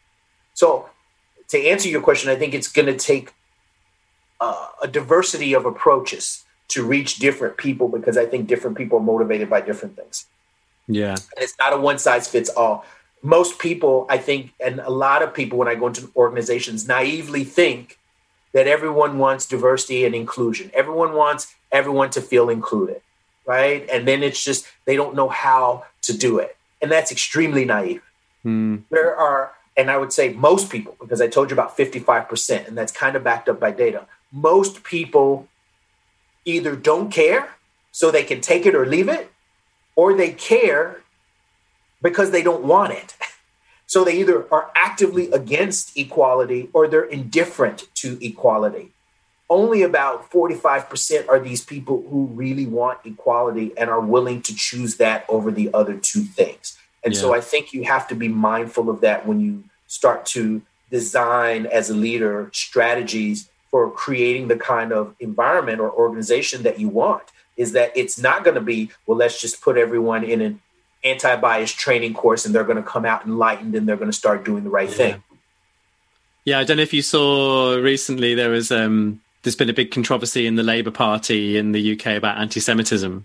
[0.54, 0.88] So,
[1.48, 3.32] to answer your question, I think it's going to take
[4.40, 9.02] uh, a diversity of approaches to reach different people because I think different people are
[9.02, 10.26] motivated by different things.
[10.88, 11.10] Yeah.
[11.12, 12.84] And it's not a one size fits all.
[13.22, 17.44] Most people, I think, and a lot of people, when I go into organizations, naively
[17.44, 17.98] think
[18.52, 20.70] that everyone wants diversity and inclusion.
[20.74, 23.00] Everyone wants everyone to feel included,
[23.44, 23.88] right?
[23.90, 26.56] And then it's just they don't know how to do it.
[26.80, 28.02] And that's extremely naive.
[28.44, 28.82] Mm.
[28.90, 32.76] There are, and I would say most people, because I told you about 55%, and
[32.76, 34.06] that's kind of backed up by data.
[34.32, 35.48] Most people
[36.44, 37.50] either don't care
[37.92, 39.30] so they can take it or leave it,
[39.94, 41.02] or they care
[42.02, 43.14] because they don't want it.
[43.88, 48.90] So they either are actively against equality or they're indifferent to equality.
[49.48, 54.96] Only about 45% are these people who really want equality and are willing to choose
[54.96, 56.76] that over the other two things.
[57.06, 57.20] And yeah.
[57.20, 61.66] so I think you have to be mindful of that when you start to design
[61.66, 67.22] as a leader strategies for creating the kind of environment or organization that you want
[67.56, 70.60] is that it's not going to be well let's just put everyone in an
[71.04, 74.44] anti-bias training course and they're going to come out enlightened and they're going to start
[74.44, 74.96] doing the right yeah.
[74.96, 75.22] thing
[76.44, 79.92] yeah i don't know if you saw recently there was um there's been a big
[79.92, 83.24] controversy in the labour party in the uk about anti-semitism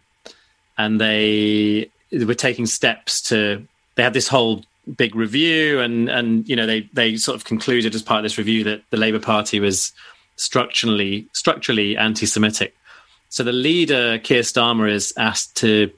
[0.77, 3.65] and they were taking steps to
[4.01, 4.65] they had this whole
[4.97, 8.37] big review and and you know they they sort of concluded as part of this
[8.39, 9.91] review that the labour party was
[10.37, 12.73] structurally structurally anti-semitic
[13.31, 15.89] so the leader, Keir Starmer, is asked to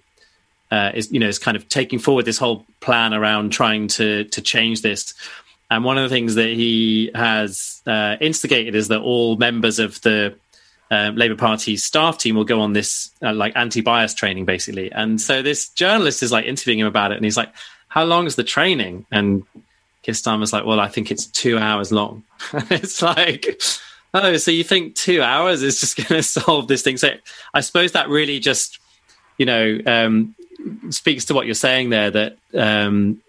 [0.69, 4.25] uh, is you know is kind of taking forward this whole plan around trying to
[4.25, 5.15] to change this.
[5.71, 9.99] And one of the things that he has uh, instigated is that all members of
[10.01, 10.35] the
[10.91, 14.91] uh, Labour Party staff team will go on this uh, like anti-bias training, basically.
[14.91, 17.51] And so this journalist is like interviewing him about it, and he's like,
[17.93, 19.43] "How long is the training?" And
[20.01, 22.23] Keir Starmer's like, "Well, I think it's two hours long."
[22.69, 23.45] it's like
[24.13, 26.97] oh, so you think two hours is just going to solve this thing?
[26.97, 27.09] So
[27.53, 28.79] I suppose that really just,
[29.37, 30.35] you know, um,
[30.89, 32.11] speaks to what you're saying there.
[32.11, 33.21] That um,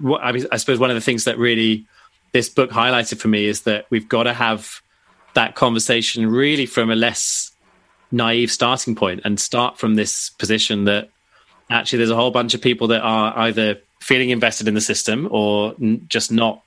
[0.00, 1.86] what, I I suppose one of the things that really
[2.32, 4.80] this book highlighted for me is that we've got to have
[5.34, 7.52] that conversation really from a less
[8.10, 11.08] naive starting point and start from this position that
[11.70, 15.28] actually there's a whole bunch of people that are either feeling invested in the system
[15.30, 15.74] or
[16.08, 16.62] just not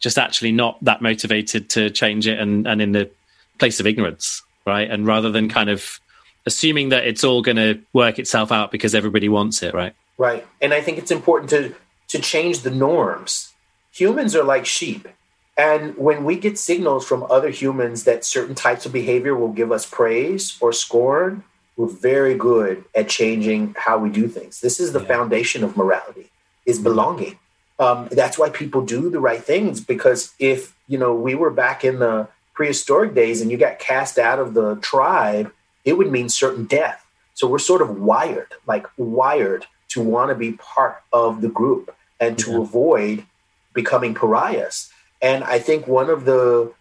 [0.00, 3.10] just actually not that motivated to change it and, and in the
[3.58, 4.90] place of ignorance, right?
[4.90, 5.98] And rather than kind of
[6.44, 9.94] assuming that it's all going to work itself out because everybody wants it, right?
[10.18, 10.46] Right.
[10.60, 11.74] And I think it's important to
[12.08, 13.54] to change the norms.
[13.92, 15.08] Humans are like sheep.
[15.56, 19.72] And when we get signals from other humans that certain types of behavior will give
[19.72, 21.44] us praise or scorn,
[21.76, 24.60] we're very good at changing how we do things.
[24.60, 25.06] This is the yeah.
[25.06, 26.30] foundation of morality
[26.66, 27.38] is belonging.
[27.78, 31.84] Um, that's why people do the right things because if you know we were back
[31.84, 35.52] in the prehistoric days and you got cast out of the tribe
[35.84, 37.04] it would mean certain death.
[37.34, 41.94] So we're sort of wired like wired to want to be part of the group
[42.20, 42.60] and to yeah.
[42.60, 43.26] avoid
[43.72, 44.90] becoming pariahs.
[45.20, 46.72] And i think one of the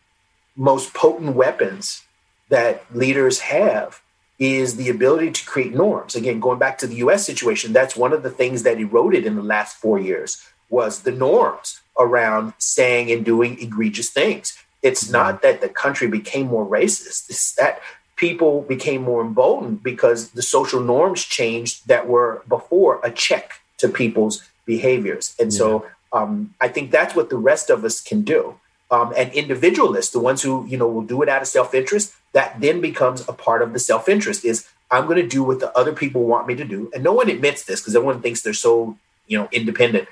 [0.55, 2.03] most potent weapons
[2.49, 4.02] that leaders have
[4.39, 8.11] is the ability to create norms again going back to the us situation that's one
[8.11, 13.11] of the things that eroded in the last four years was the norms around saying
[13.11, 14.57] and doing egregious things.
[14.81, 15.13] It's mm-hmm.
[15.13, 17.79] not that the country became more racist, it's that
[18.15, 23.87] people became more emboldened because the social norms changed that were before a check to
[23.87, 25.35] people's behaviors.
[25.39, 25.57] And yeah.
[25.57, 28.55] so um, I think that's what the rest of us can do.
[28.91, 32.59] Um, and individualists, the ones who you know will do it out of self-interest, that
[32.61, 34.45] then becomes a part of the self-interest.
[34.45, 37.13] Is I'm going to do what the other people want me to do, and no
[37.13, 40.07] one admits this because everyone thinks they're so you know independent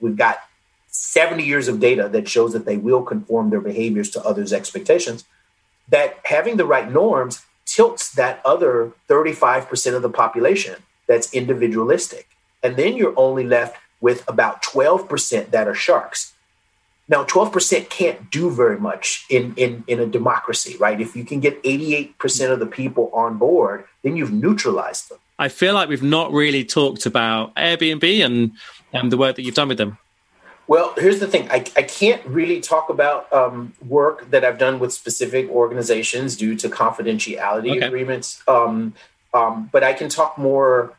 [0.00, 0.38] we've got
[0.88, 5.24] 70 years of data that shows that they will conform their behaviors to others' expectations,
[5.88, 10.76] that having the right norms tilts that other 35% of the population
[11.08, 12.28] that's individualistic.
[12.62, 16.33] And then you're only left with about 12% that are sharks.
[17.06, 20.98] Now, 12% can't do very much in, in, in a democracy, right?
[20.98, 25.18] If you can get 88% of the people on board, then you've neutralized them.
[25.38, 28.52] I feel like we've not really talked about Airbnb and
[28.94, 29.98] um, the work that you've done with them.
[30.66, 31.50] Well, here's the thing.
[31.50, 36.56] I, I can't really talk about um, work that I've done with specific organizations due
[36.56, 37.86] to confidentiality okay.
[37.86, 38.42] agreements.
[38.48, 38.94] Um,
[39.34, 40.94] um, but I can talk more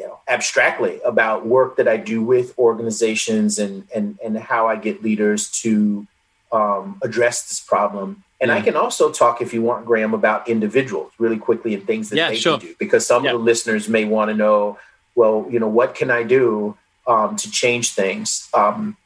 [0.00, 4.76] you know, abstractly about work that I do with organizations and, and, and how I
[4.76, 6.06] get leaders to
[6.50, 8.24] um, address this problem.
[8.40, 8.56] And yeah.
[8.56, 12.16] I can also talk, if you want, Graham, about individuals really quickly and things that
[12.16, 12.58] yeah, they sure.
[12.58, 12.74] can do.
[12.78, 13.32] Because some yeah.
[13.32, 14.78] of the listeners may want to know,
[15.14, 18.48] well, you know, what can I do um, to change things?
[18.54, 18.96] Um,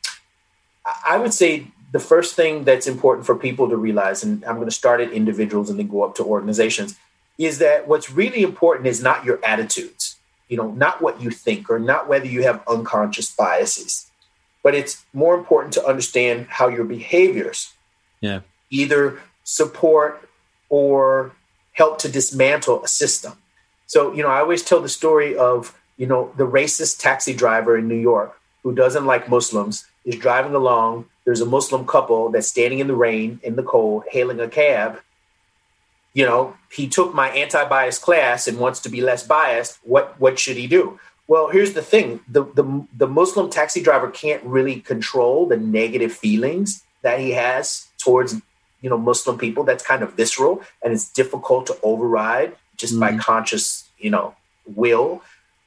[1.05, 4.68] I would say the first thing that's important for people to realize, and I'm going
[4.68, 6.97] to start at individuals and then go up to organizations,
[7.36, 9.93] is that what's really important is not your attitudes,
[10.49, 14.11] you know, not what you think or not whether you have unconscious biases,
[14.62, 17.72] but it's more important to understand how your behaviors
[18.20, 18.40] yeah.
[18.70, 20.28] either support
[20.68, 21.32] or
[21.72, 23.34] help to dismantle a system.
[23.86, 27.76] So, you know, I always tell the story of, you know, the racist taxi driver
[27.76, 31.07] in New York who doesn't like Muslims is driving along.
[31.24, 35.01] There's a Muslim couple that's standing in the rain, in the cold, hailing a cab
[36.14, 39.78] you know, he took my anti-bias class and wants to be less biased.
[39.82, 40.98] What what should he do?
[41.26, 46.12] Well, here's the thing: the the the Muslim taxi driver can't really control the negative
[46.12, 48.40] feelings that he has towards
[48.80, 49.64] you know Muslim people.
[49.64, 53.18] That's kind of visceral, and it's difficult to override just mm by mm-hmm.
[53.18, 54.34] conscious you know
[54.66, 55.22] will.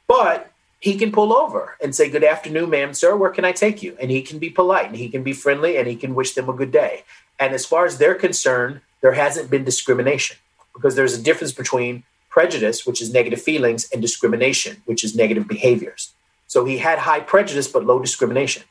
[0.07, 3.81] But he can pull over and say, Good afternoon, ma'am, sir, where can I take
[3.83, 3.97] you?
[3.99, 6.49] And he can be polite and he can be friendly and he can wish them
[6.49, 7.03] a good day.
[7.39, 10.37] And as far as they're concerned, there hasn't been discrimination
[10.73, 15.47] because there's a difference between prejudice, which is negative feelings, and discrimination, which is negative
[15.47, 16.13] behaviors.
[16.47, 18.63] So he had high prejudice but low discrimination.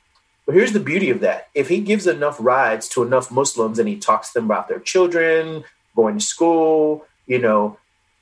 [0.47, 1.49] But here's the beauty of that.
[1.55, 4.79] If he gives enough rides to enough Muslims and he talks to them about their
[4.79, 5.65] children,
[5.97, 7.79] going to school, you know,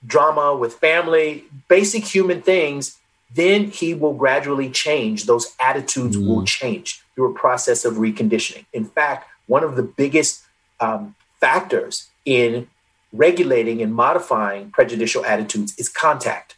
[0.06, 2.96] drama with family, basic human things,
[3.34, 5.24] then he will gradually change.
[5.24, 6.26] Those attitudes mm.
[6.26, 8.64] will change through a process of reconditioning.
[8.72, 10.44] In fact, one of the biggest
[10.80, 11.14] um,
[11.44, 12.66] factors in
[13.12, 16.56] regulating and modifying prejudicial attitudes is contact.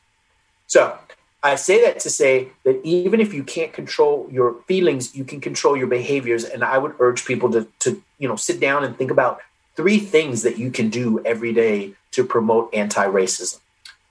[0.68, 0.96] So
[1.42, 5.40] I say that to say that even if you can't control your feelings, you can
[5.40, 6.44] control your behaviors.
[6.44, 9.40] And I would urge people to, to you know, sit down and think about
[9.74, 13.58] three things that you can do every day to promote anti-racism.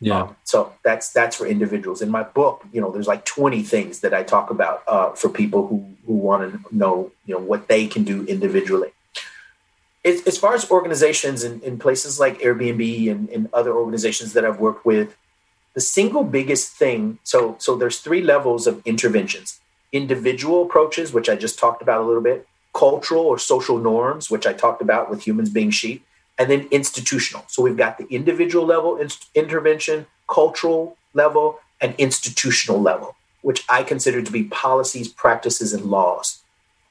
[0.01, 0.23] Yeah.
[0.23, 2.01] Um, so that's that's for individuals.
[2.01, 5.29] In my book, you know, there's like 20 things that I talk about uh, for
[5.29, 8.91] people who who want to know, you know, what they can do individually
[10.05, 14.59] as far as organizations in, in places like Airbnb and, and other organizations that I've
[14.59, 15.15] worked with,
[15.73, 19.59] the single biggest thing so so there's three levels of interventions.
[19.91, 24.47] Individual approaches which i just talked about a little bit cultural or social norms which
[24.47, 26.05] i talked about with humans being sheep
[26.37, 27.45] and then institutional.
[27.47, 33.83] So we've got the individual level in- intervention cultural level and institutional level which i
[33.83, 36.41] consider to be policies practices and laws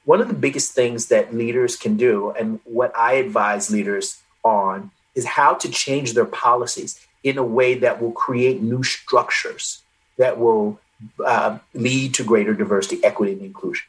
[0.05, 4.91] one of the biggest things that leaders can do, and what I advise leaders on,
[5.15, 9.81] is how to change their policies in a way that will create new structures
[10.17, 10.79] that will
[11.25, 13.85] uh, lead to greater diversity, equity, and inclusion.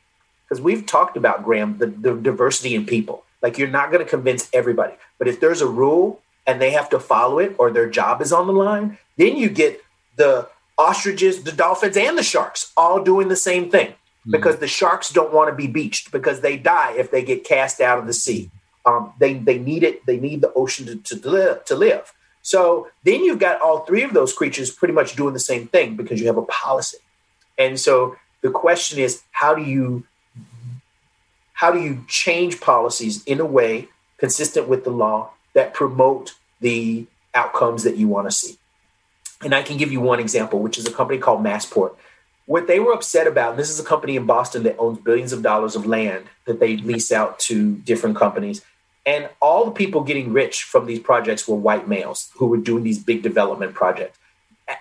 [0.48, 3.24] Because we've talked about, Graham, the, the diversity in people.
[3.42, 6.88] Like you're not going to convince everybody, but if there's a rule and they have
[6.90, 9.84] to follow it or their job is on the line, then you get
[10.16, 10.48] the
[10.78, 13.94] ostriches, the dolphins, and the sharks all doing the same thing.
[14.26, 14.32] Mm-hmm.
[14.32, 17.80] because the sharks don't want to be beached because they die if they get cast
[17.80, 18.50] out of the sea.
[18.84, 20.04] Um, they they need it.
[20.04, 22.12] They need the ocean to, to live to live.
[22.42, 25.94] So then you've got all three of those creatures pretty much doing the same thing
[25.94, 26.98] because you have a policy.
[27.56, 30.04] And so the question is, how do you
[31.52, 37.06] how do you change policies in a way consistent with the law that promote the
[37.32, 38.58] outcomes that you want to see?
[39.44, 41.94] And I can give you one example, which is a company called Massport
[42.46, 45.32] what they were upset about, and this is a company in Boston that owns billions
[45.32, 48.64] of dollars of land that they lease out to different companies.
[49.04, 52.84] And all the people getting rich from these projects were white males who were doing
[52.84, 54.18] these big development projects.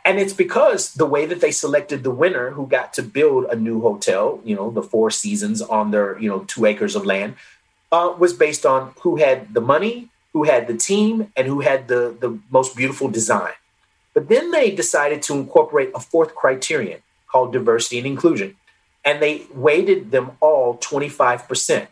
[0.03, 3.55] And it's because the way that they selected the winner who got to build a
[3.55, 7.35] new hotel, you know, the Four Seasons on their, you know, two acres of land,
[7.91, 11.87] uh, was based on who had the money, who had the team, and who had
[11.87, 13.53] the, the most beautiful design.
[14.15, 17.01] But then they decided to incorporate a fourth criterion
[17.35, 18.55] called diversity and inclusion.
[19.03, 21.87] And they weighted them all 25%.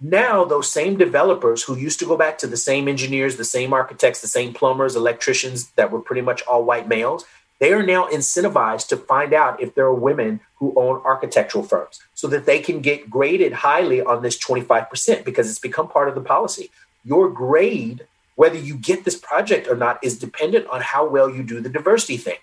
[0.00, 3.74] Now, those same developers who used to go back to the same engineers, the same
[3.74, 7.26] architects, the same plumbers, electricians that were pretty much all white males,
[7.58, 12.00] they are now incentivized to find out if there are women who own architectural firms
[12.14, 16.14] so that they can get graded highly on this 25% because it's become part of
[16.14, 16.70] the policy.
[17.04, 21.42] Your grade, whether you get this project or not, is dependent on how well you
[21.42, 22.38] do the diversity thing.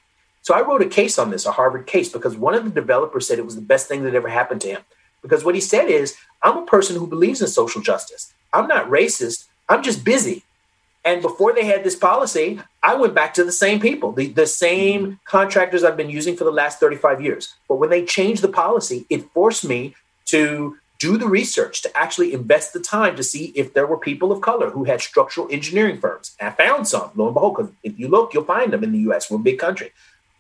[0.46, 3.28] So I wrote a case on this, a Harvard case, because one of the developers
[3.28, 4.82] said it was the best thing that ever happened to him
[5.24, 8.32] because what he said is, I'm a person who believes in social justice.
[8.54, 9.46] I'm not racist.
[9.68, 10.44] I'm just busy.
[11.04, 14.46] And before they had this policy, I went back to the same people, the, the
[14.46, 17.56] same contractors I've been using for the last 35 years.
[17.68, 22.34] But when they changed the policy, it forced me to do the research, to actually
[22.34, 26.00] invest the time to see if there were people of color who had structural engineering
[26.00, 26.36] firms.
[26.40, 28.92] And I found some, lo and behold, because if you look, you'll find them in
[28.92, 29.32] the US.
[29.32, 29.92] We're a big country.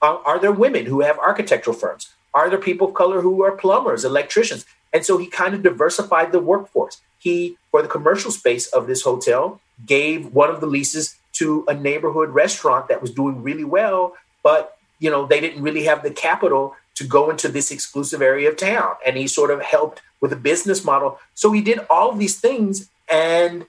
[0.01, 2.13] Uh, are there women who have architectural firms?
[2.33, 4.65] Are there people of color who are plumbers, electricians?
[4.93, 7.01] And so he kind of diversified the workforce.
[7.17, 11.73] He, for the commercial space of this hotel, gave one of the leases to a
[11.73, 16.11] neighborhood restaurant that was doing really well, but you know they didn't really have the
[16.11, 18.95] capital to go into this exclusive area of town.
[19.05, 21.19] And he sort of helped with a business model.
[21.33, 22.89] So he did all these things.
[23.11, 23.65] And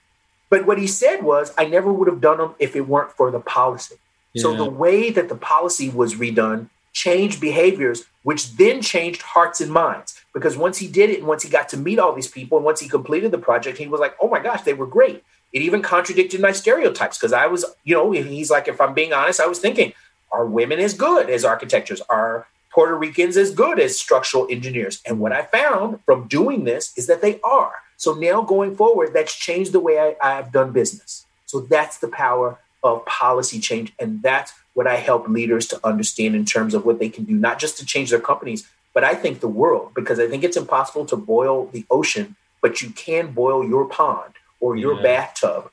[0.48, 3.32] but what he said was, I never would have done them if it weren't for
[3.32, 3.96] the policy.
[4.36, 4.42] Yeah.
[4.42, 9.72] So the way that the policy was redone changed behaviors, which then changed hearts and
[9.72, 10.20] minds.
[10.34, 12.64] Because once he did it, and once he got to meet all these people, and
[12.64, 15.62] once he completed the project, he was like, "Oh my gosh, they were great." It
[15.62, 19.40] even contradicted my stereotypes because I was, you know, he's like, if I'm being honest,
[19.40, 19.94] I was thinking,
[20.30, 22.02] are women as good as architectures?
[22.10, 25.00] Are Puerto Ricans as good as structural engineers?
[25.06, 27.72] And what I found from doing this is that they are.
[27.96, 31.24] So now going forward, that's changed the way I, I've done business.
[31.46, 33.92] So that's the power of policy change.
[33.98, 37.34] And that's what I help leaders to understand in terms of what they can do,
[37.34, 40.56] not just to change their companies, but I think the world, because I think it's
[40.56, 45.02] impossible to boil the ocean, but you can boil your pond or your yeah.
[45.02, 45.70] bathtub.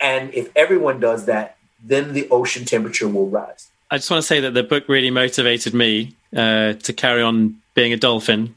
[0.00, 3.68] And if everyone does that, then the ocean temperature will rise.
[3.90, 7.60] I just want to say that the book really motivated me uh, to carry on
[7.74, 8.54] being a dolphin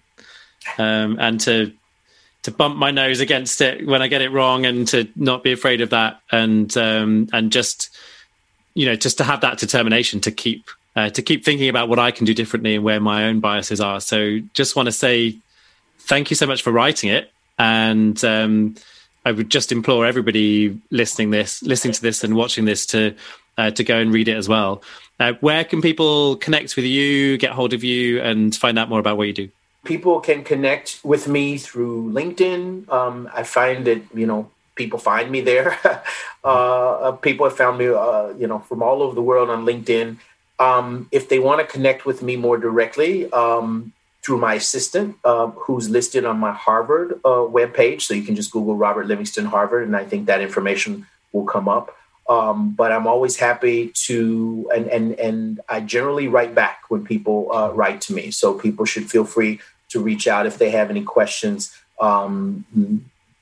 [0.77, 1.73] um, and to
[2.43, 5.51] to bump my nose against it when I get it wrong and to not be
[5.51, 7.95] afraid of that and um, and just
[8.73, 10.65] you know just to have that determination to keep
[10.95, 13.79] uh, to keep thinking about what I can do differently and where my own biases
[13.79, 14.01] are.
[14.01, 15.37] So just want to say
[15.99, 18.75] thank you so much for writing it and um,
[19.25, 23.15] I would just implore everybody listening this, listening to this, and watching this to
[23.57, 24.81] uh, to go and read it as well.
[25.19, 28.99] Uh, where can people connect with you, get hold of you, and find out more
[28.99, 29.49] about what you do?
[29.83, 32.89] People can connect with me through LinkedIn.
[32.89, 35.77] Um, I find that you know people find me there.
[36.43, 39.63] Uh, uh, people have found me, uh, you know, from all over the world on
[39.63, 40.17] LinkedIn.
[40.57, 45.47] Um, if they want to connect with me more directly, um, through my assistant, uh,
[45.47, 48.01] who's listed on my Harvard uh, webpage.
[48.01, 51.67] So you can just Google Robert Livingston Harvard, and I think that information will come
[51.67, 51.95] up.
[52.29, 57.51] Um, but I'm always happy to, and and and I generally write back when people
[57.51, 58.31] uh, write to me.
[58.31, 59.59] So people should feel free
[59.89, 61.75] to reach out if they have any questions.
[61.99, 62.65] Um,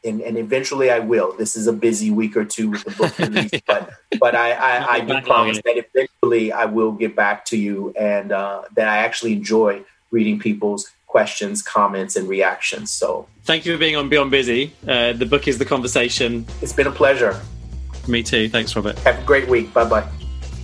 [0.04, 1.34] and, and eventually I will.
[1.34, 4.92] This is a busy week or two with the book release, but but I, I,
[4.94, 9.00] I do promise that eventually I will get back to you, and uh, that I
[9.00, 12.92] actually enjoy reading people's questions, comments, and reactions.
[12.92, 14.74] So thank you for being on Beyond Busy.
[14.88, 16.46] Uh, the book is the conversation.
[16.62, 17.40] It's been a pleasure.
[18.10, 18.50] Me too.
[18.50, 18.98] Thanks, Robert.
[19.00, 19.74] Have a great week.
[19.74, 20.10] Bye bye.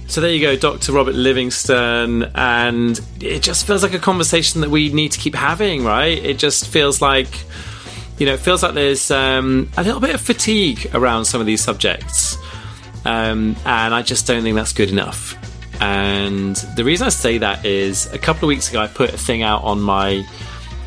[0.07, 0.91] So there you go, Dr.
[0.91, 5.83] Robert Livingston, and it just feels like a conversation that we need to keep having,
[5.83, 6.23] right?
[6.23, 7.27] It just feels like,
[8.19, 11.47] you know, it feels like there's um, a little bit of fatigue around some of
[11.47, 12.37] these subjects,
[13.03, 15.35] um, and I just don't think that's good enough.
[15.81, 19.17] And the reason I say that is a couple of weeks ago, I put a
[19.17, 20.23] thing out on my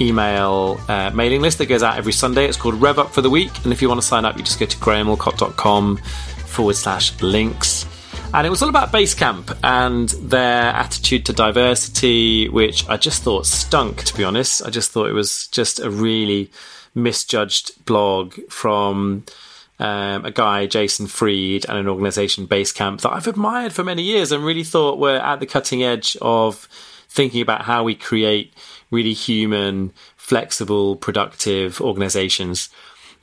[0.01, 2.47] email uh, mailing list that goes out every Sunday.
[2.47, 3.51] It's called Rev Up for the Week.
[3.65, 5.99] And if you want to sign up, you just go to grahamallcott.com
[6.49, 7.87] forward slash links.
[8.35, 13.47] And it was all about Basecamp and their attitude to diversity, which I just thought
[13.47, 14.63] stunk, to be honest.
[14.67, 16.51] I just thought it was just a really
[16.95, 19.25] misjudged blog from
[19.79, 24.33] um, a guy, Jason Fried, and an organization, Basecamp, that I've admired for many years
[24.33, 26.69] and really thought were at the cutting edge of
[27.09, 28.53] thinking about how we create
[28.91, 32.69] really human, flexible, productive organizations.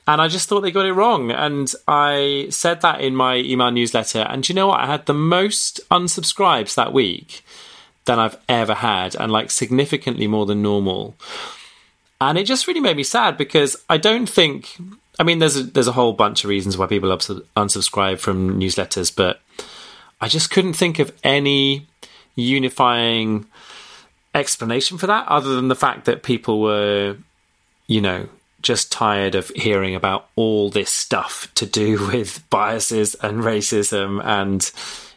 [0.06, 1.32] And I just thought they got it wrong.
[1.32, 4.20] And I said that in my email newsletter.
[4.20, 4.80] And you know what?
[4.80, 7.44] I had the most unsubscribes that week
[8.04, 11.16] than I've ever had, and like significantly more than normal.
[12.20, 14.78] And it just really made me sad because I don't think
[15.18, 19.14] I mean, there's a, there's a whole bunch of reasons why people unsubscribe from newsletters,
[19.14, 19.40] but
[20.20, 21.86] I just couldn't think of any
[22.34, 23.46] unifying
[24.34, 27.16] explanation for that other than the fact that people were,
[27.86, 28.28] you know,
[28.62, 34.70] just tired of hearing about all this stuff to do with biases and racism and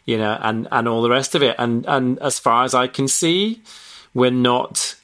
[0.04, 2.86] you know and and all the rest of it and and as far as I
[2.86, 3.62] can see
[4.14, 4.96] we're not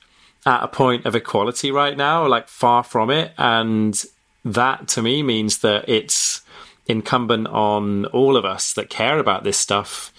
[0.45, 4.05] at a point of equality right now like far from it and
[4.45, 6.43] that to me means that it's
[6.87, 10.13] incumbent on all of us that care about this stuff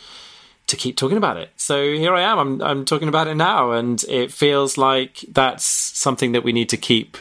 [0.67, 1.49] to keep talking about it.
[1.55, 2.37] So here I am.
[2.37, 6.69] I'm I'm talking about it now, and it feels like that's something that we need
[6.69, 7.17] to keep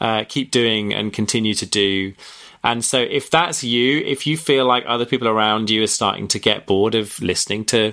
[0.00, 2.14] uh, keep doing and continue to do.
[2.62, 6.28] And so, if that's you, if you feel like other people around you are starting
[6.28, 7.92] to get bored of listening to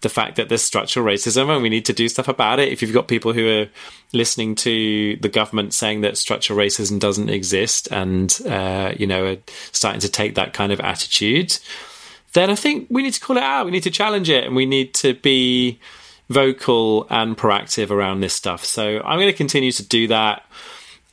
[0.00, 2.80] the fact that there's structural racism and we need to do stuff about it, if
[2.80, 3.68] you've got people who are
[4.14, 9.36] listening to the government saying that structural racism doesn't exist and, uh, you know, are
[9.72, 11.58] starting to take that kind of attitude,
[12.32, 13.66] then I think we need to call it out.
[13.66, 15.78] We need to challenge it and we need to be
[16.28, 18.64] vocal and proactive around this stuff.
[18.64, 20.44] So I'm going to continue to do that.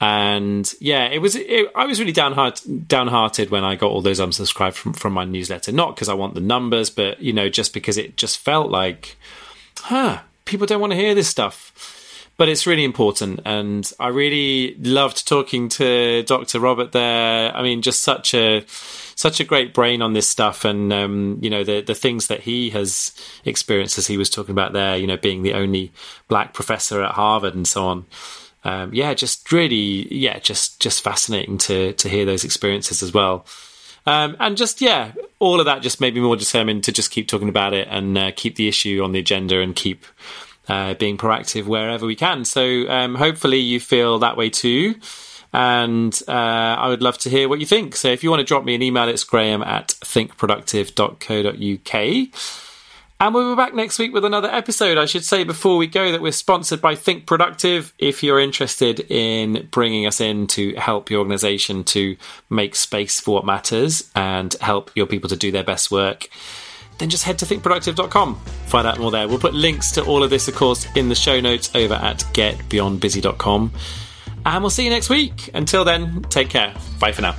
[0.02, 1.36] And yeah, it was.
[1.36, 5.24] It, I was really downheart, downhearted when I got all those unsubscribed from from my
[5.24, 5.72] newsletter.
[5.72, 9.16] Not because I want the numbers, but you know, just because it just felt like,
[9.78, 11.72] huh, people don't want to hear this stuff
[12.38, 13.42] but it's really important.
[13.46, 16.60] And I really loved talking to Dr.
[16.60, 17.56] Robert there.
[17.56, 21.50] I mean, just such a such a great brain on this stuff, and um, you
[21.50, 23.14] know the the things that he has
[23.46, 24.98] experienced as he was talking about there.
[24.98, 25.92] You know, being the only
[26.28, 28.06] black professor at Harvard and so on.
[28.64, 33.46] Um, yeah, just really, yeah, just just fascinating to to hear those experiences as well.
[34.06, 37.28] Um, and just yeah, all of that just made me more determined to just keep
[37.28, 40.06] talking about it and uh, keep the issue on the agenda and keep
[40.68, 42.46] uh, being proactive wherever we can.
[42.46, 44.96] So um, hopefully you feel that way too.
[45.56, 47.96] And uh, I would love to hear what you think.
[47.96, 52.63] So if you want to drop me an email, it's graham at thinkproductive.co.uk.
[53.24, 54.98] And we'll be back next week with another episode.
[54.98, 57.94] I should say before we go that we're sponsored by Think Productive.
[57.98, 62.18] If you're interested in bringing us in to help your organization to
[62.50, 66.28] make space for what matters and help your people to do their best work,
[66.98, 68.36] then just head to thinkproductive.com.
[68.66, 69.26] Find out more there.
[69.30, 72.26] We'll put links to all of this, of course, in the show notes over at
[72.34, 73.72] getbeyondbusy.com.
[74.46, 75.50] And we'll see you next week.
[75.54, 76.76] Until then, take care.
[77.00, 77.38] Bye for now.